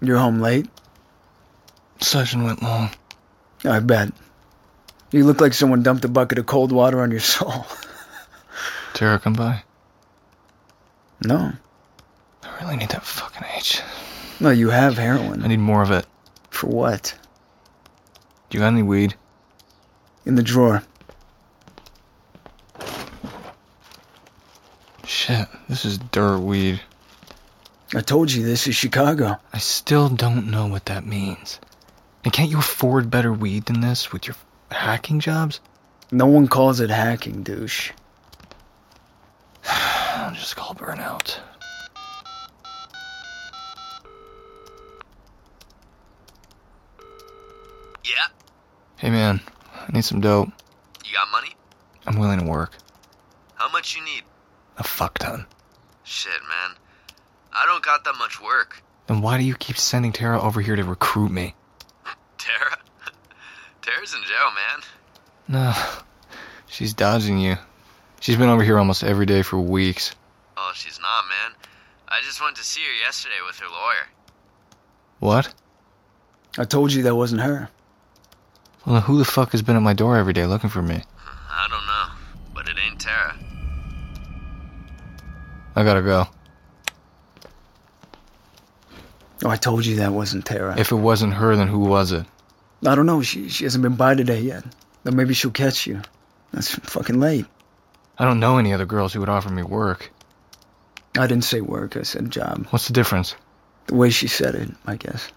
You're 0.02 0.18
home 0.18 0.40
late? 0.40 0.66
Session 2.00 2.42
went 2.42 2.60
long. 2.60 2.90
I 3.64 3.78
bet. 3.78 4.12
You 5.12 5.24
look 5.24 5.40
like 5.40 5.54
someone 5.54 5.84
dumped 5.84 6.04
a 6.04 6.08
bucket 6.08 6.38
of 6.38 6.46
cold 6.46 6.72
water 6.72 7.00
on 7.00 7.12
your 7.12 7.20
soul. 7.34 7.66
Tara, 8.94 9.20
come 9.20 9.34
by. 9.34 9.62
No. 11.24 11.52
I 12.42 12.62
really 12.64 12.76
need 12.76 12.88
that 12.88 13.04
fucking 13.04 13.46
H. 13.56 13.80
No, 14.40 14.50
you 14.50 14.70
have 14.70 14.98
heroin. 14.98 15.44
I 15.44 15.46
need 15.46 15.60
more 15.60 15.82
of 15.82 15.92
it. 15.92 16.04
For 16.50 16.66
what? 16.66 17.16
Do 18.50 18.58
you 18.58 18.60
got 18.60 18.68
any 18.68 18.82
weed? 18.82 19.14
In 20.26 20.34
the 20.34 20.42
drawer. 20.42 20.82
Shit, 25.04 25.46
this 25.68 25.84
is 25.84 25.98
dirt 25.98 26.40
weed. 26.40 26.80
I 27.94 28.00
told 28.00 28.32
you 28.32 28.42
this 28.42 28.66
is 28.66 28.74
Chicago. 28.74 29.36
I 29.52 29.58
still 29.58 30.08
don't 30.08 30.50
know 30.50 30.66
what 30.66 30.86
that 30.86 31.04
means. 31.04 31.60
And 32.24 32.32
can't 32.32 32.50
you 32.50 32.58
afford 32.58 33.10
better 33.10 33.30
weed 33.30 33.66
than 33.66 33.82
this 33.82 34.10
with 34.12 34.26
your 34.26 34.36
hacking 34.70 35.20
jobs? 35.20 35.60
No 36.10 36.24
one 36.24 36.48
calls 36.48 36.80
it 36.80 36.88
hacking, 36.88 37.42
douche. 37.42 37.92
I'll 39.68 40.32
just 40.32 40.56
call 40.56 40.74
burnout. 40.74 41.38
Yeah? 48.04 48.26
Hey 48.96 49.10
man, 49.10 49.40
I 49.86 49.92
need 49.92 50.04
some 50.04 50.22
dope. 50.22 50.48
You 51.04 51.12
got 51.12 51.30
money? 51.30 51.54
I'm 52.06 52.18
willing 52.18 52.40
to 52.40 52.46
work. 52.46 52.72
How 53.56 53.68
much 53.70 53.94
you 53.94 54.02
need? 54.02 54.22
A 54.78 54.82
fuck 54.82 55.18
ton. 55.18 55.44
Shit, 56.04 56.40
man. 56.48 56.76
I 57.62 57.66
don't 57.66 57.84
got 57.84 58.02
that 58.04 58.16
much 58.18 58.40
work. 58.42 58.82
Then 59.06 59.20
why 59.20 59.38
do 59.38 59.44
you 59.44 59.54
keep 59.54 59.76
sending 59.76 60.10
Tara 60.10 60.42
over 60.42 60.60
here 60.60 60.74
to 60.74 60.82
recruit 60.82 61.30
me? 61.30 61.54
Tara? 62.38 62.76
Tara's 63.82 64.14
in 64.14 64.20
jail, 64.22 64.50
man. 64.52 64.82
No, 65.46 65.72
she's 66.66 66.92
dodging 66.92 67.38
you. 67.38 67.56
She's 68.20 68.36
been 68.36 68.48
over 68.48 68.64
here 68.64 68.78
almost 68.78 69.04
every 69.04 69.26
day 69.26 69.42
for 69.42 69.60
weeks. 69.60 70.12
Oh, 70.56 70.72
she's 70.74 70.98
not, 70.98 71.24
man. 71.28 71.56
I 72.08 72.20
just 72.22 72.42
went 72.42 72.56
to 72.56 72.64
see 72.64 72.80
her 72.80 73.06
yesterday 73.06 73.36
with 73.46 73.56
her 73.60 73.68
lawyer. 73.68 74.08
What? 75.20 75.54
I 76.58 76.64
told 76.64 76.92
you 76.92 77.04
that 77.04 77.14
wasn't 77.14 77.42
her. 77.42 77.68
Well, 78.84 78.94
then 78.96 79.02
who 79.02 79.18
the 79.18 79.24
fuck 79.24 79.52
has 79.52 79.62
been 79.62 79.76
at 79.76 79.82
my 79.82 79.92
door 79.92 80.16
every 80.16 80.32
day 80.32 80.46
looking 80.46 80.70
for 80.70 80.82
me? 80.82 81.00
I 81.48 81.68
don't 81.68 81.86
know, 81.86 82.52
but 82.54 82.68
it 82.68 82.74
ain't 82.84 83.00
Tara. 83.00 83.36
I 85.76 85.84
gotta 85.84 86.02
go. 86.02 86.26
Oh, 89.44 89.50
I 89.50 89.56
told 89.56 89.84
you 89.84 89.96
that 89.96 90.12
wasn't 90.12 90.46
Tara. 90.46 90.78
If 90.78 90.92
it 90.92 90.96
wasn't 90.96 91.34
her, 91.34 91.56
then 91.56 91.68
who 91.68 91.80
was 91.80 92.12
it? 92.12 92.26
I 92.86 92.94
don't 92.94 93.06
know. 93.06 93.22
She 93.22 93.48
she 93.48 93.64
hasn't 93.64 93.82
been 93.82 93.96
by 93.96 94.14
today 94.14 94.40
yet. 94.40 94.64
Then 95.04 95.16
maybe 95.16 95.34
she'll 95.34 95.50
catch 95.50 95.86
you. 95.86 96.00
That's 96.52 96.74
fucking 96.74 97.18
late. 97.18 97.46
I 98.18 98.24
don't 98.24 98.40
know 98.40 98.58
any 98.58 98.72
other 98.72 98.86
girls 98.86 99.12
who 99.12 99.20
would 99.20 99.28
offer 99.28 99.50
me 99.50 99.62
work. 99.62 100.12
I 101.18 101.26
didn't 101.26 101.44
say 101.44 101.60
work. 101.60 101.96
I 101.96 102.02
said 102.02 102.30
job. 102.30 102.66
What's 102.70 102.86
the 102.86 102.92
difference? 102.92 103.34
The 103.86 103.94
way 103.94 104.10
she 104.10 104.28
said 104.28 104.54
it, 104.54 104.70
I 104.86 104.96
guess. 104.96 105.28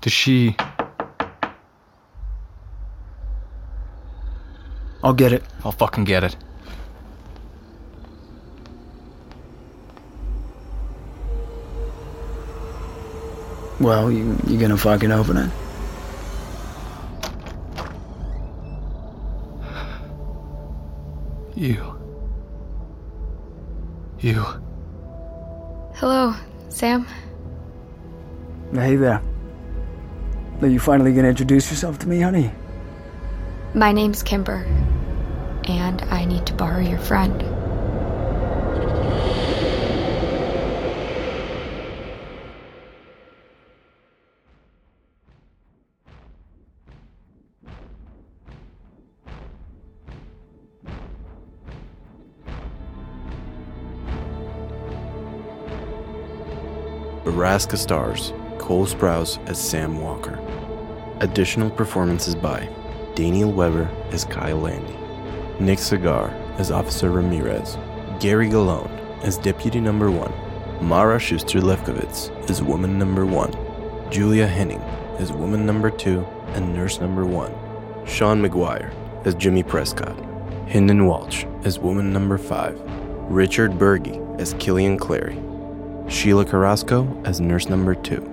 Does 0.00 0.12
she. 0.12 0.56
I'll 5.04 5.12
get 5.12 5.32
it. 5.32 5.42
I'll 5.64 5.72
fucking 5.72 6.04
get 6.04 6.24
it. 6.24 6.36
Well, 13.82 14.12
you 14.12 14.38
you 14.46 14.60
gonna 14.60 14.76
fucking 14.76 15.10
open 15.10 15.36
it? 15.38 15.50
You. 21.56 22.00
You. 24.20 24.46
Hello, 25.94 26.32
Sam. 26.68 27.08
Hey 28.72 28.94
there. 28.94 29.20
Are 30.60 30.68
you 30.68 30.78
finally 30.78 31.12
gonna 31.12 31.30
introduce 31.30 31.68
yourself 31.68 31.98
to 31.98 32.08
me, 32.08 32.20
honey? 32.20 32.52
My 33.74 33.90
name's 33.90 34.22
Kimber, 34.22 34.64
and 35.64 36.02
I 36.02 36.24
need 36.24 36.46
to 36.46 36.54
borrow 36.54 36.78
your 36.78 37.00
friend. 37.00 37.61
Borrasca 57.42 57.76
stars 57.76 58.32
Cole 58.58 58.86
Sprouse 58.86 59.44
as 59.48 59.58
Sam 59.58 60.00
Walker. 60.00 60.38
Additional 61.18 61.70
performances 61.70 62.36
by 62.36 62.68
Daniel 63.16 63.50
Weber 63.50 63.90
as 64.12 64.24
Kyle 64.24 64.58
Landy, 64.58 64.94
Nick 65.58 65.80
Cigar 65.80 66.28
as 66.58 66.70
Officer 66.70 67.10
Ramirez, 67.10 67.76
Gary 68.20 68.48
Galone 68.48 68.88
as 69.24 69.38
Deputy 69.38 69.80
Number 69.80 70.08
One, 70.08 70.32
Mara 70.86 71.18
Schuster 71.18 71.58
Lefkowitz 71.60 72.30
as 72.48 72.62
Woman 72.62 72.96
Number 72.96 73.26
One, 73.26 73.52
Julia 74.08 74.46
Henning 74.46 74.80
as 75.18 75.32
Woman 75.32 75.66
Number 75.66 75.90
Two 75.90 76.24
and 76.54 76.72
Nurse 76.72 77.00
Number 77.00 77.26
One, 77.26 77.52
Sean 78.06 78.40
McGuire 78.40 78.94
as 79.26 79.34
Jimmy 79.34 79.64
Prescott, 79.64 80.16
Hinden 80.68 81.08
Walsh 81.08 81.44
as 81.64 81.80
Woman 81.80 82.12
Number 82.12 82.38
Five, 82.38 82.80
Richard 83.28 83.80
Berge 83.80 84.16
as 84.38 84.54
Killian 84.60 84.96
Cleary, 84.96 85.42
Sheila 86.08 86.44
Carrasco 86.44 87.20
as 87.24 87.40
Nurse 87.40 87.68
Number 87.68 87.94
Two, 87.94 88.28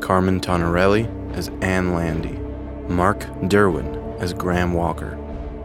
Carmen 0.00 0.40
Tonarelli 0.40 1.08
as 1.36 1.50
Anne 1.60 1.94
Landy, 1.94 2.38
Mark 2.88 3.20
Derwin 3.42 4.20
as 4.20 4.32
Graham 4.32 4.72
Walker, 4.72 5.18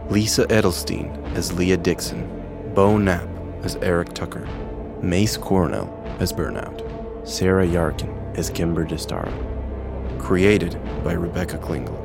Lisa 0.08 0.46
Edelstein 0.46 1.34
as 1.34 1.52
Leah 1.52 1.76
Dixon, 1.76 2.72
Bo 2.74 2.98
Knapp 2.98 3.28
as 3.62 3.76
Eric 3.76 4.14
Tucker, 4.14 4.46
Mace 5.02 5.36
Cornell 5.36 5.88
as 6.18 6.32
Burnout, 6.32 7.28
Sarah 7.28 7.66
Yarkin 7.66 8.36
as 8.36 8.50
Kimber 8.50 8.84
Destaro. 8.84 9.32
Created 10.18 10.78
by 11.02 11.12
Rebecca 11.12 11.58
Klingel. 11.58 11.96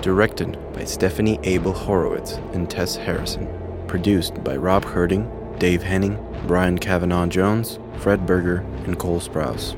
Directed 0.00 0.56
by 0.72 0.84
Stephanie 0.84 1.40
Abel 1.42 1.72
Horowitz 1.72 2.34
and 2.52 2.70
Tess 2.70 2.96
Harrison. 2.96 3.48
Produced 3.88 4.42
by 4.44 4.56
Rob 4.56 4.84
Herting, 4.84 5.26
Dave 5.58 5.82
Henning, 5.82 6.16
Brian 6.46 6.78
Kavanaugh 6.78 7.26
Jones, 7.26 7.80
Fred 7.98 8.24
Berger, 8.26 8.58
and 8.86 8.96
Cole 8.96 9.18
Sprouse. 9.18 9.76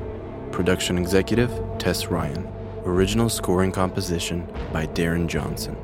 Production 0.52 0.98
executive 0.98 1.50
Tess 1.78 2.08
Ryan. 2.08 2.46
Original 2.84 3.30
scoring 3.30 3.72
composition 3.72 4.46
by 4.74 4.86
Darren 4.88 5.26
Johnson. 5.26 5.78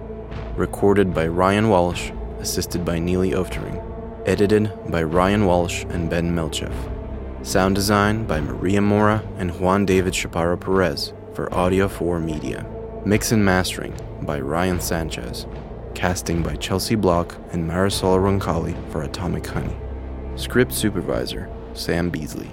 Recorded 0.55 1.15
by 1.15 1.27
Ryan 1.27 1.71
Walsh, 1.71 2.11
assisted 2.41 2.85
by 2.85 2.99
Neely 2.99 3.31
Oftering. 3.31 3.83
Edited 4.27 4.71
by 4.91 5.03
Ryan 5.03 5.47
Walsh 5.47 5.85
and 5.85 6.11
Ben 6.11 6.35
Melchev. 6.37 6.75
Sound 7.43 7.75
design 7.75 8.27
by 8.27 8.39
Maria 8.39 8.83
Mora 8.83 9.27
and 9.39 9.59
Juan 9.59 9.87
David 9.87 10.13
Chaparro 10.13 10.61
Perez 10.61 11.15
for 11.33 11.53
Audio 11.55 11.89
4 11.89 12.21
Media. 12.21 12.67
Mix 13.07 13.33
and 13.33 13.43
mastering 13.43 13.95
by 14.23 14.41
Ryan 14.41 14.79
Sanchez. 14.79 15.47
Casting 15.95 16.43
by 16.43 16.57
Chelsea 16.57 16.97
Block 16.97 17.35
and 17.53 17.67
Marisol 17.71 18.19
Roncalli 18.19 18.75
for 18.93 19.01
Atomic 19.03 19.47
Honey. 19.47 19.75
Script 20.37 20.75
supervisor 20.75 21.49
Sam 21.73 22.11
Beasley. 22.11 22.51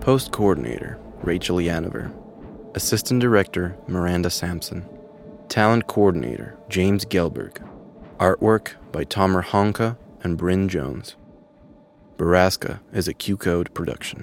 Post 0.00 0.30
coordinator 0.30 0.96
Rachel 1.22 1.56
Yanover. 1.56 2.12
Assistant 2.76 3.20
director 3.20 3.76
Miranda 3.88 4.30
Sampson. 4.30 4.88
Talent 5.48 5.88
coordinator 5.88 6.56
James 6.68 7.04
Gelberg. 7.04 7.68
Artwork 8.18 8.74
by 8.92 9.04
Tomer 9.04 9.42
Hanuka 9.42 9.96
and 10.22 10.38
Bryn 10.38 10.68
Jones. 10.68 11.16
Borrasca 12.16 12.78
is 12.92 13.08
a 13.08 13.14
QCODE 13.14 13.74
production. 13.74 14.22